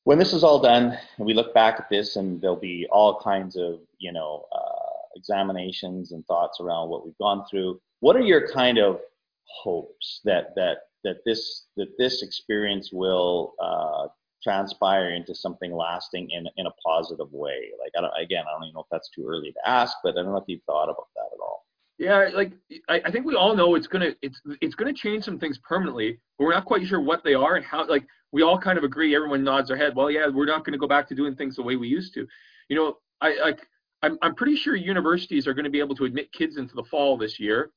when 0.04 0.18
this 0.18 0.34
is 0.34 0.44
all 0.44 0.60
done, 0.60 0.98
and 1.18 1.26
we 1.26 1.34
look 1.34 1.54
back 1.54 1.80
at 1.80 1.90
this, 1.90 2.16
and 2.16 2.42
there'll 2.42 2.56
be 2.56 2.88
all 2.92 3.22
kinds 3.22 3.56
of, 3.56 3.80
you 4.00 4.12
know, 4.12 4.46
uh, 4.52 4.92
examinations 5.16 6.12
and 6.12 6.26
thoughts 6.26 6.60
around 6.60 6.90
what 6.90 7.06
we've 7.06 7.18
gone 7.20 7.46
through. 7.50 7.80
What 8.00 8.16
are 8.16 8.22
your 8.22 8.52
kind 8.52 8.80
of 8.80 9.00
hopes 9.46 10.22
that 10.24 10.56
that 10.56 10.78
that 11.04 11.18
this 11.26 11.68
that 11.78 11.98
this 11.98 12.22
experience 12.22 12.92
will 12.92 13.54
uh, 13.62 14.08
transpire 14.44 15.12
into 15.14 15.36
something 15.36 15.74
lasting 15.74 16.30
in 16.32 16.48
in 16.58 16.68
a 16.68 16.72
positive 16.86 17.32
way? 17.32 17.72
Like, 17.80 17.92
I 17.98 18.02
don't, 18.02 18.14
again, 18.22 18.44
I 18.48 18.52
don't 18.52 18.64
even 18.64 18.74
know 18.74 18.82
if 18.82 18.88
that's 18.92 19.10
too 19.10 19.26
early 19.28 19.52
to 19.52 19.70
ask, 19.70 19.98
but 20.04 20.12
I 20.12 20.24
don't 20.24 20.32
know 20.32 20.38
if 20.38 20.46
you've 20.48 20.64
thought 20.64 20.86
about 20.86 21.08
that 21.16 21.30
at 21.34 21.40
all. 21.42 21.66
Yeah, 21.98 22.30
like 22.34 22.54
I, 22.90 23.02
I 23.06 23.12
think 23.12 23.26
we 23.26 23.36
all 23.36 23.56
know 23.56 23.76
it's 23.76 23.88
gonna 23.88 24.12
it's 24.22 24.42
it's 24.60 24.76
gonna 24.76 24.94
change 24.94 25.24
some 25.24 25.38
things 25.38 25.60
permanently, 25.60 26.20
but 26.38 26.46
we're 26.46 26.54
not 26.54 26.66
quite 26.66 26.86
sure 26.88 27.00
what 27.00 27.24
they 27.24 27.36
are 27.36 27.56
and 27.56 27.66
how. 27.66 27.88
Like 27.88 28.06
we 28.32 28.42
all 28.42 28.58
kind 28.58 28.78
of 28.78 28.84
agree. 28.84 29.16
Everyone 29.16 29.44
nods 29.44 29.68
their 29.68 29.78
head. 29.78 29.96
Well, 29.96 30.10
yeah, 30.10 30.28
we're 30.28 30.46
not 30.46 30.66
to 30.74 30.80
go 30.80 30.88
back 30.88 31.08
to 31.10 31.16
doing 31.16 31.36
things 31.36 31.56
the 31.56 31.62
way 31.62 31.76
we 31.76 31.88
used 31.88 32.14
to. 32.16 32.26
You 32.70 32.76
know, 32.76 32.98
I 33.22 33.36
like 33.42 33.68
I'm 34.02 34.18
I'm 34.22 34.36
pretty 34.36 34.56
sure 34.56 34.76
universities 34.76 35.48
are 35.48 35.54
to 35.66 35.70
be 35.70 35.80
able 35.80 35.96
to 35.96 36.06
admit 36.06 36.34
kids 36.34 36.58
into 36.58 36.74
the 36.74 36.84
fall 36.84 37.18
this 37.18 37.40
year, 37.40 37.70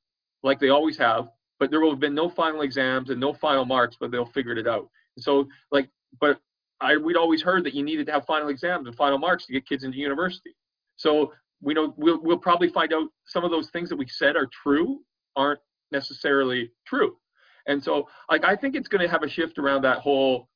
like 0.43 0.59
they 0.59 0.71
always 0.71 0.97
have. 0.99 1.29
But 1.61 1.71
there 1.71 1.81
will 1.81 1.91
have 1.91 2.01
been 2.01 2.15
no 2.15 2.29
final 2.29 2.63
exams 2.63 3.11
and 3.11 3.21
no 3.21 3.33
final 3.33 3.65
marks, 3.65 3.97
but 3.99 4.11
they'll 4.11 4.27
figure 4.27 4.57
it 4.57 4.67
out. 4.67 4.89
So 5.19 5.47
like, 5.71 5.89
but 6.21 6.41
I 6.81 6.97
we'd 6.97 7.17
always 7.17 7.43
heard 7.43 7.65
that 7.65 7.75
you 7.75 7.83
needed 7.83 8.07
to 8.07 8.13
have 8.13 8.27
final 8.27 8.49
exams 8.49 8.87
and 8.87 8.97
final 8.97 9.19
marks 9.19 9.47
to 9.47 9.53
get 9.53 9.67
kids 9.69 9.85
into 9.85 9.99
university. 9.99 10.55
So 10.97 11.33
we 11.65 11.75
know 11.75 11.95
we'll, 11.97 12.21
we'll 12.23 12.39
probably 12.39 12.69
find 12.69 12.93
out 12.93 13.09
some 13.27 13.45
of 13.45 13.51
those 13.51 13.71
things 13.71 13.89
that 13.89 13.97
we 13.97 14.07
said 14.07 14.37
are 14.37 14.49
true 14.63 15.01
aren't 15.37 15.61
necessarily 15.91 16.71
true 16.87 17.17
and 17.67 17.83
so 17.83 18.07
like 18.31 18.45
i 18.45 18.55
think 18.55 18.77
it's 18.77 18.89
going 18.89 19.01
to 19.01 19.09
have 19.09 19.23
a 19.23 19.29
shift 19.29 19.59
around 19.59 19.83
that 19.83 19.99
whole 19.99 20.49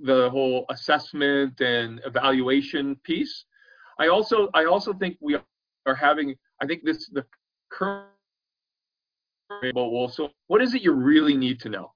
the 0.00 0.28
whole 0.30 0.64
assessment 0.70 1.60
and 1.60 2.00
evaluation 2.04 2.96
piece 3.04 3.44
i 4.00 4.08
also 4.08 4.48
i 4.54 4.64
also 4.64 4.92
think 4.94 5.16
we 5.20 5.36
are 5.86 5.94
having 5.94 6.34
i 6.62 6.66
think 6.66 6.82
this 6.84 7.08
the 7.12 7.24
current 7.70 8.06
well 9.74 10.08
so 10.08 10.30
what 10.48 10.62
is 10.62 10.74
it 10.74 10.82
you 10.82 10.92
really 10.92 11.36
need 11.36 11.60
to 11.60 11.68
know 11.68 11.92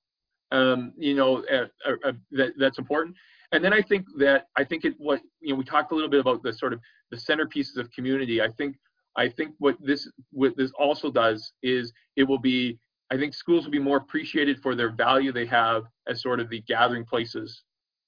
um, 0.53 0.93
you 0.97 1.15
know 1.15 1.45
uh, 1.53 1.67
uh, 1.87 1.95
uh, 2.05 2.13
that, 2.33 2.53
that's 2.59 2.79
important 2.79 3.17
and 3.53 3.65
then 3.65 3.73
I 3.73 3.83
think 3.83 4.07
that 4.19 4.47
I 4.57 4.65
think 4.65 4.85
it 4.85 4.95
what 4.99 5.21
you 5.41 5.51
know 5.51 5.57
we 5.57 5.65
talked 5.65 5.93
a 5.93 5.95
little 5.95 6.11
bit 6.11 6.21
about 6.21 6.43
the 6.43 6.53
sort 6.53 6.73
of 6.73 6.81
the 7.11 7.17
centerpieces 7.17 7.77
of 7.77 7.91
community. 7.91 8.41
I 8.41 8.49
think 8.49 8.77
I 9.17 9.29
think 9.29 9.55
what 9.59 9.77
this 9.83 10.09
what 10.31 10.57
this 10.57 10.71
also 10.79 11.11
does 11.11 11.53
is 11.63 11.93
it 12.17 12.25
will 12.25 12.39
be 12.39 12.79
I 13.11 13.17
think 13.17 13.35
schools 13.35 13.65
will 13.65 13.73
be 13.73 13.81
more 13.81 13.97
appreciated 13.97 14.61
for 14.63 14.75
their 14.77 14.91
value 14.91 15.33
they 15.33 15.47
have 15.47 15.85
as 16.07 16.23
sort 16.23 16.39
of 16.39 16.49
the 16.49 16.61
gathering 16.63 17.05
places 17.05 17.63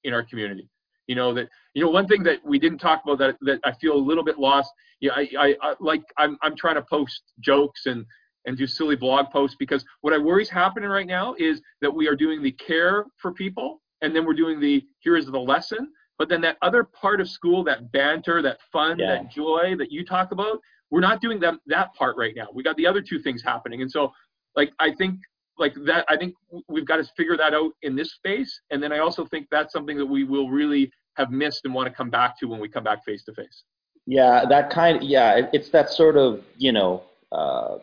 in 0.05 0.15
our 0.15 0.23
community. 0.23 0.69
You 1.09 1.17
know 1.17 1.35
that 1.35 1.49
you 1.75 1.85
know 1.85 1.91
one 1.91 2.07
thing 2.07 2.23
that 2.23 2.39
we 2.45 2.61
didn't 2.61 2.79
talk 2.79 3.03
about 3.05 3.19
that 3.19 3.37
that 3.43 3.59
I 3.65 3.73
feel 3.73 3.95
a 3.95 3.99
little 3.99 4.25
bit 4.25 4.39
lost. 4.39 4.71
Yeah, 5.01 5.13
I, 5.17 5.29
I, 5.37 5.57
I 5.61 5.75
like 5.81 6.03
I'm 6.19 6.39
I'm 6.43 6.57
trying 6.57 6.77
to 6.77 6.83
post 6.83 7.21
jokes 7.41 7.87
and 7.87 8.07
and 8.47 8.57
do 8.57 8.67
silly 8.67 8.97
blog 8.97 9.31
posts 9.31 9.57
because 9.59 9.85
what 10.01 10.13
I 10.13 10.19
worry 10.19 10.43
is 10.43 10.49
happening 10.49 10.89
right 10.89 11.07
now 11.07 11.35
is 11.39 11.61
that 11.81 11.93
we 11.93 12.09
are 12.09 12.17
doing 12.17 12.43
the 12.43 12.53
care 12.53 13.07
for 13.19 13.33
people 13.33 13.81
and 14.01 14.15
then 14.15 14.25
we're 14.25 14.35
doing 14.35 14.61
the 14.61 14.85
here 14.99 15.17
is 15.17 15.27
the 15.27 15.39
lesson. 15.39 15.89
But 16.19 16.29
then 16.29 16.41
that 16.43 16.57
other 16.63 16.85
part 16.85 17.21
of 17.21 17.29
school 17.29 17.65
that 17.65 17.91
banter 17.93 18.43
that 18.43 18.59
fun 18.73 18.99
yeah. 18.99 19.17
that 19.17 19.31
joy 19.31 19.75
that 19.79 19.91
you 19.91 20.05
talk 20.05 20.33
about 20.33 20.59
we're 20.91 21.01
not 21.01 21.21
doing 21.21 21.41
that 21.41 21.55
that 21.67 21.95
part 21.95 22.17
right 22.17 22.35
now. 22.37 22.49
We 22.53 22.63
got 22.63 22.77
the 22.77 22.87
other 22.87 23.01
two 23.01 23.19
things 23.21 23.43
happening. 23.43 23.83
And 23.83 23.91
so 23.91 24.13
like 24.55 24.73
i 24.79 24.93
think 24.93 25.19
like 25.59 25.75
that 25.87 26.05
i 26.09 26.17
think 26.17 26.35
we've 26.69 26.87
got 26.87 26.97
to 26.97 27.05
figure 27.17 27.37
that 27.37 27.55
out 27.55 27.73
in 27.83 27.97
this 27.97 28.13
space. 28.13 28.61
And 28.71 28.83
then 28.83 28.93
i 28.93 28.99
also 28.99 29.25
think 29.25 29.47
that's 29.51 29.73
something 29.73 29.97
that 29.97 30.07
we 30.07 30.25
will 30.25 30.51
really 30.51 30.93
have 31.17 31.31
missed 31.31 31.63
and 31.65 31.75
want 31.75 31.89
to 31.89 31.95
come 31.95 32.11
back 32.11 32.39
to 32.41 32.47
when 32.47 32.59
we 32.61 32.69
come 32.69 32.85
back 32.85 33.05
face 33.05 33.25
to 33.25 33.35
face. 33.35 33.65
Yeah 34.07 34.45
that 34.49 34.71
kind 34.71 35.03
yeah 35.03 35.49
it's 35.53 35.71
that 35.71 35.91
sort 35.91 36.17
of 36.17 36.43
you 36.59 36.73
know 36.73 37.03
uh, 37.31 37.79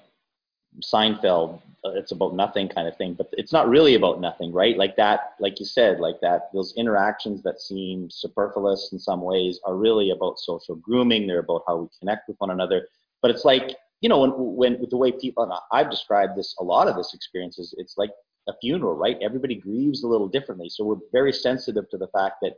Seinfeld, 0.81 1.61
uh, 1.85 1.91
it's 1.91 2.11
about 2.11 2.35
nothing 2.35 2.67
kind 2.67 2.87
of 2.87 2.95
thing, 2.97 3.13
but 3.13 3.29
it's 3.33 3.53
not 3.53 3.69
really 3.69 3.95
about 3.95 4.19
nothing, 4.19 4.51
right? 4.51 4.77
Like 4.77 4.95
that, 4.97 5.35
like 5.39 5.59
you 5.59 5.65
said, 5.65 5.99
like 5.99 6.19
that, 6.21 6.49
those 6.53 6.73
interactions 6.75 7.41
that 7.43 7.61
seem 7.61 8.09
superfluous 8.09 8.89
in 8.91 8.99
some 8.99 9.21
ways 9.21 9.59
are 9.65 9.75
really 9.75 10.11
about 10.11 10.39
social 10.39 10.75
grooming. 10.75 11.27
They're 11.27 11.39
about 11.39 11.63
how 11.67 11.77
we 11.77 11.87
connect 11.99 12.27
with 12.27 12.37
one 12.39 12.51
another. 12.51 12.87
But 13.21 13.31
it's 13.31 13.45
like, 13.45 13.77
you 14.01 14.09
know, 14.09 14.19
when, 14.19 14.31
when 14.31 14.87
the 14.89 14.97
way 14.97 15.11
people, 15.11 15.51
I've 15.71 15.89
described 15.89 16.37
this, 16.37 16.55
a 16.59 16.63
lot 16.63 16.87
of 16.87 16.95
this 16.95 17.13
experience 17.13 17.59
is 17.59 17.73
it's 17.77 17.97
like 17.97 18.11
a 18.47 18.53
funeral, 18.61 18.95
right? 18.95 19.17
Everybody 19.21 19.55
grieves 19.55 20.03
a 20.03 20.07
little 20.07 20.27
differently. 20.27 20.69
So 20.69 20.83
we're 20.83 20.95
very 21.11 21.33
sensitive 21.33 21.89
to 21.89 21.97
the 21.97 22.07
fact 22.07 22.37
that 22.41 22.53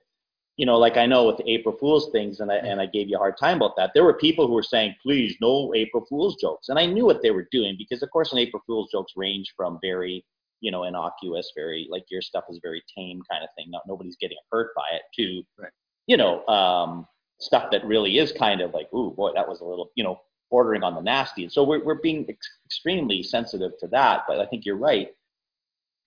you 0.58 0.66
know, 0.66 0.78
like 0.78 0.98
I 0.98 1.06
know 1.06 1.26
with 1.26 1.38
the 1.38 1.50
April 1.50 1.76
Fool's 1.76 2.10
things, 2.12 2.40
and 2.40 2.52
I, 2.52 2.56
and 2.56 2.82
I 2.82 2.86
gave 2.86 3.08
you 3.08 3.16
a 3.16 3.20
hard 3.20 3.38
time 3.38 3.58
about 3.58 3.76
that. 3.78 3.92
There 3.94 4.04
were 4.04 4.14
people 4.14 4.48
who 4.48 4.54
were 4.54 4.64
saying, 4.64 4.96
please, 5.02 5.36
no 5.42 5.74
April 5.76 6.06
Fool's 6.08 6.36
jokes. 6.36 6.70
And 6.70 6.78
I 6.78 6.86
knew 6.86 7.06
what 7.06 7.22
they 7.22 7.32
were 7.32 7.48
doing 7.52 7.76
because, 7.78 8.04
of 8.04 8.12
course, 8.12 8.32
an 8.32 8.40
April 8.40 8.62
Fool's 8.68 8.92
jokes 8.92 9.14
range 9.16 9.54
from 9.56 9.80
very, 9.82 10.26
you 10.60 10.72
know, 10.72 10.84
innocuous, 10.84 11.52
very, 11.56 11.88
like 11.90 12.04
your 12.10 12.22
stuff 12.22 12.44
is 12.50 12.60
very 12.62 12.84
tame 12.96 13.22
kind 13.30 13.44
of 13.44 13.50
thing. 13.58 13.68
Not, 13.70 13.84
nobody's 13.88 14.18
getting 14.18 14.38
hurt 14.52 14.72
by 14.76 14.84
it 14.94 15.02
to, 15.20 15.44
right. 15.58 15.72
you 16.08 16.18
know, 16.18 16.46
um, 16.48 17.08
stuff 17.40 17.72
that 17.72 17.86
really 17.86 18.18
is 18.20 18.32
kind 18.32 18.62
of 18.62 18.74
like, 18.74 18.92
ooh, 18.94 19.12
boy, 19.12 19.32
that 19.34 19.48
was 19.48 19.62
a 19.62 19.66
little, 19.66 19.90
you 19.96 20.04
know, 20.04 20.20
bordering 20.52 20.84
on 20.84 20.96
the 20.96 21.02
nasty. 21.02 21.44
And 21.44 21.52
so 21.52 21.64
we're, 21.64 21.84
we're 21.84 22.02
being 22.02 22.26
ex- 22.28 22.60
extremely 22.66 23.24
sensitive 23.24 23.72
to 23.80 23.88
that. 23.88 24.24
But 24.28 24.40
I 24.40 24.46
think 24.46 24.66
you're 24.66 24.76
right 24.76 25.10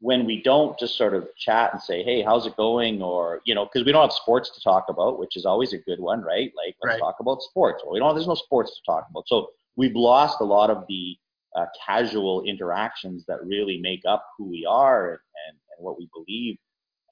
when 0.00 0.26
we 0.26 0.42
don't 0.42 0.78
just 0.78 0.96
sort 0.98 1.14
of 1.14 1.28
chat 1.36 1.72
and 1.72 1.82
say, 1.82 2.02
hey, 2.02 2.22
how's 2.22 2.46
it 2.46 2.56
going? 2.56 3.00
Or, 3.00 3.40
you 3.44 3.54
know, 3.54 3.64
because 3.64 3.86
we 3.86 3.92
don't 3.92 4.02
have 4.02 4.12
sports 4.12 4.50
to 4.50 4.60
talk 4.60 4.86
about, 4.88 5.18
which 5.18 5.36
is 5.36 5.46
always 5.46 5.72
a 5.72 5.78
good 5.78 6.00
one, 6.00 6.22
right? 6.22 6.52
Like, 6.56 6.76
let's 6.82 6.94
right. 6.94 7.00
talk 7.00 7.16
about 7.20 7.42
sports. 7.42 7.82
Well, 7.84 7.94
we 7.94 8.00
don't, 8.00 8.14
there's 8.14 8.26
no 8.26 8.34
sports 8.34 8.76
to 8.76 8.82
talk 8.84 9.06
about. 9.10 9.26
So 9.26 9.48
we've 9.76 9.96
lost 9.96 10.40
a 10.40 10.44
lot 10.44 10.70
of 10.70 10.84
the 10.88 11.16
uh, 11.56 11.66
casual 11.86 12.42
interactions 12.44 13.24
that 13.28 13.44
really 13.44 13.78
make 13.80 14.02
up 14.06 14.26
who 14.36 14.48
we 14.48 14.66
are 14.68 15.10
and, 15.10 15.18
and, 15.48 15.56
and 15.76 15.84
what 15.84 15.98
we 15.98 16.08
believe 16.12 16.58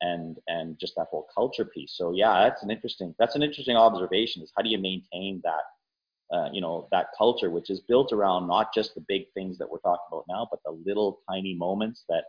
and 0.02 0.38
and 0.48 0.78
just 0.78 0.94
that 0.96 1.06
whole 1.10 1.26
culture 1.34 1.64
piece. 1.64 1.94
So 1.96 2.12
yeah, 2.12 2.42
that's 2.42 2.62
an 2.62 2.70
interesting 2.70 3.14
that's 3.18 3.36
an 3.36 3.42
interesting 3.42 3.76
observation. 3.76 4.42
Is 4.42 4.52
how 4.54 4.62
do 4.62 4.68
you 4.68 4.78
maintain 4.78 5.40
that 5.44 6.36
uh, 6.36 6.48
you 6.52 6.60
know 6.60 6.88
that 6.90 7.06
culture, 7.16 7.50
which 7.50 7.70
is 7.70 7.80
built 7.80 8.12
around 8.12 8.48
not 8.48 8.74
just 8.74 8.94
the 8.94 9.04
big 9.08 9.26
things 9.32 9.56
that 9.58 9.70
we're 9.70 9.78
talking 9.78 10.04
about 10.10 10.24
now, 10.28 10.46
but 10.50 10.60
the 10.64 10.72
little 10.84 11.20
tiny 11.30 11.54
moments 11.54 12.04
that 12.08 12.24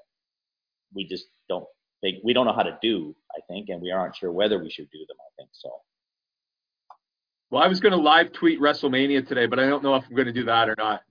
we 0.96 1.06
just 1.08 1.26
don't 1.50 1.66
think 2.02 2.18
we 2.24 2.34
don't 2.34 2.46
know 2.46 2.54
how 2.54 2.64
to 2.64 2.78
do. 2.82 3.16
I 3.36 3.42
think, 3.48 3.70
and 3.70 3.82
we 3.82 3.92
aren't 3.92 4.16
sure 4.16 4.32
whether 4.32 4.60
we 4.62 4.70
should 4.70 4.90
do 4.92 5.00
them. 5.08 5.18
I 5.20 5.30
think 5.38 5.50
so. 5.54 5.70
Well, 7.50 7.62
I 7.62 7.68
was 7.68 7.80
going 7.80 7.92
to 7.92 7.98
live 8.00 8.32
tweet 8.34 8.60
WrestleMania 8.60 9.28
today, 9.28 9.46
but 9.46 9.60
I 9.60 9.68
don't 9.68 9.84
know 9.84 9.96
if 9.96 10.04
I'm 10.10 10.16
going 10.16 10.28
to 10.28 10.34
do 10.34 10.46
that 10.46 10.70
or 10.70 10.76
not. 10.78 11.02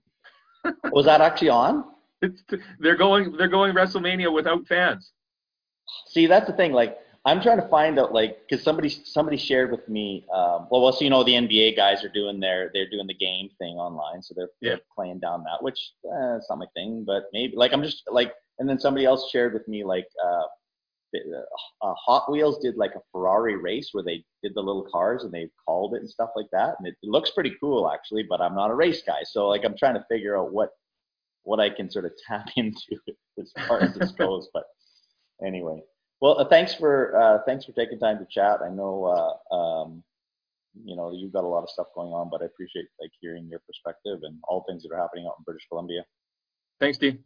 was 0.91 1.05
that 1.05 1.21
actually 1.21 1.49
on? 1.49 1.85
It's, 2.21 2.41
they're 2.79 2.95
going 2.97 3.35
they're 3.37 3.47
going 3.49 3.73
WrestleMania 3.73 4.33
without 4.33 4.65
fans. 4.67 5.11
See, 6.07 6.25
that's 6.27 6.47
the 6.47 6.53
thing. 6.53 6.71
Like 6.71 6.97
I'm 7.25 7.41
trying 7.41 7.61
to 7.61 7.67
find 7.67 7.99
out 7.99 8.13
like 8.13 8.37
because 8.47 8.63
somebody 8.63 8.89
somebody 8.89 9.37
shared 9.37 9.71
with 9.71 9.87
me. 9.89 10.25
Um, 10.33 10.67
well, 10.71 10.81
well, 10.81 10.93
so 10.93 11.03
you 11.03 11.09
know 11.09 11.23
the 11.23 11.33
NBA 11.33 11.75
guys 11.75 12.03
are 12.03 12.09
doing 12.09 12.39
their 12.39 12.69
they're 12.73 12.89
doing 12.89 13.07
the 13.07 13.13
game 13.13 13.49
thing 13.59 13.75
online, 13.75 14.21
so 14.21 14.33
they're, 14.37 14.49
Yeah. 14.61 14.71
they're 14.71 14.81
playing 14.95 15.19
down 15.19 15.43
that, 15.43 15.61
which 15.61 15.91
uh, 16.05 16.37
it's 16.37 16.47
not 16.49 16.59
my 16.59 16.65
thing, 16.73 17.03
but 17.05 17.23
maybe 17.33 17.55
like 17.55 17.73
I'm 17.73 17.83
just 17.83 18.03
like. 18.09 18.33
And 18.63 18.69
then 18.69 18.79
somebody 18.79 19.05
else 19.05 19.29
shared 19.29 19.51
with 19.53 19.67
me 19.67 19.83
like 19.83 20.07
uh, 20.25 20.43
uh, 21.81 21.93
Hot 22.05 22.31
Wheels 22.31 22.59
did 22.59 22.77
like 22.77 22.95
a 22.95 23.01
Ferrari 23.11 23.57
race 23.57 23.89
where 23.91 24.05
they 24.05 24.23
did 24.41 24.53
the 24.55 24.61
little 24.61 24.87
cars 24.89 25.25
and 25.25 25.33
they 25.33 25.49
called 25.65 25.95
it 25.95 25.99
and 25.99 26.09
stuff 26.09 26.29
like 26.37 26.45
that, 26.53 26.75
and 26.79 26.87
it, 26.87 26.95
it 27.03 27.09
looks 27.09 27.31
pretty 27.31 27.57
cool 27.59 27.91
actually. 27.91 28.23
But 28.23 28.39
I'm 28.39 28.55
not 28.55 28.71
a 28.71 28.73
race 28.73 29.03
guy, 29.05 29.19
so 29.25 29.49
like 29.49 29.65
I'm 29.65 29.75
trying 29.77 29.95
to 29.95 30.05
figure 30.09 30.37
out 30.39 30.53
what 30.53 30.69
what 31.43 31.59
I 31.59 31.71
can 31.71 31.91
sort 31.91 32.05
of 32.05 32.13
tap 32.25 32.47
into 32.55 32.97
as 33.37 33.51
far 33.67 33.81
as 33.83 33.95
this 33.95 34.13
goes. 34.13 34.47
But 34.53 34.63
anyway, 35.45 35.81
well, 36.21 36.39
uh, 36.39 36.47
thanks 36.47 36.73
for 36.73 37.19
uh, 37.21 37.39
thanks 37.45 37.65
for 37.65 37.73
taking 37.73 37.99
time 37.99 38.17
to 38.19 38.27
chat. 38.31 38.61
I 38.65 38.69
know 38.69 39.39
uh, 39.51 39.53
um, 39.53 40.01
you 40.85 40.95
know 40.95 41.11
you've 41.11 41.33
got 41.33 41.43
a 41.43 41.47
lot 41.47 41.63
of 41.63 41.69
stuff 41.69 41.87
going 41.95 42.13
on, 42.13 42.29
but 42.31 42.41
I 42.41 42.45
appreciate 42.45 42.85
like 43.01 43.11
hearing 43.19 43.49
your 43.49 43.59
perspective 43.67 44.19
and 44.23 44.39
all 44.47 44.63
things 44.69 44.83
that 44.83 44.95
are 44.95 45.01
happening 45.01 45.25
out 45.27 45.35
in 45.37 45.43
British 45.43 45.67
Columbia. 45.67 46.05
Thanks, 46.79 46.97
Dean. 46.97 47.25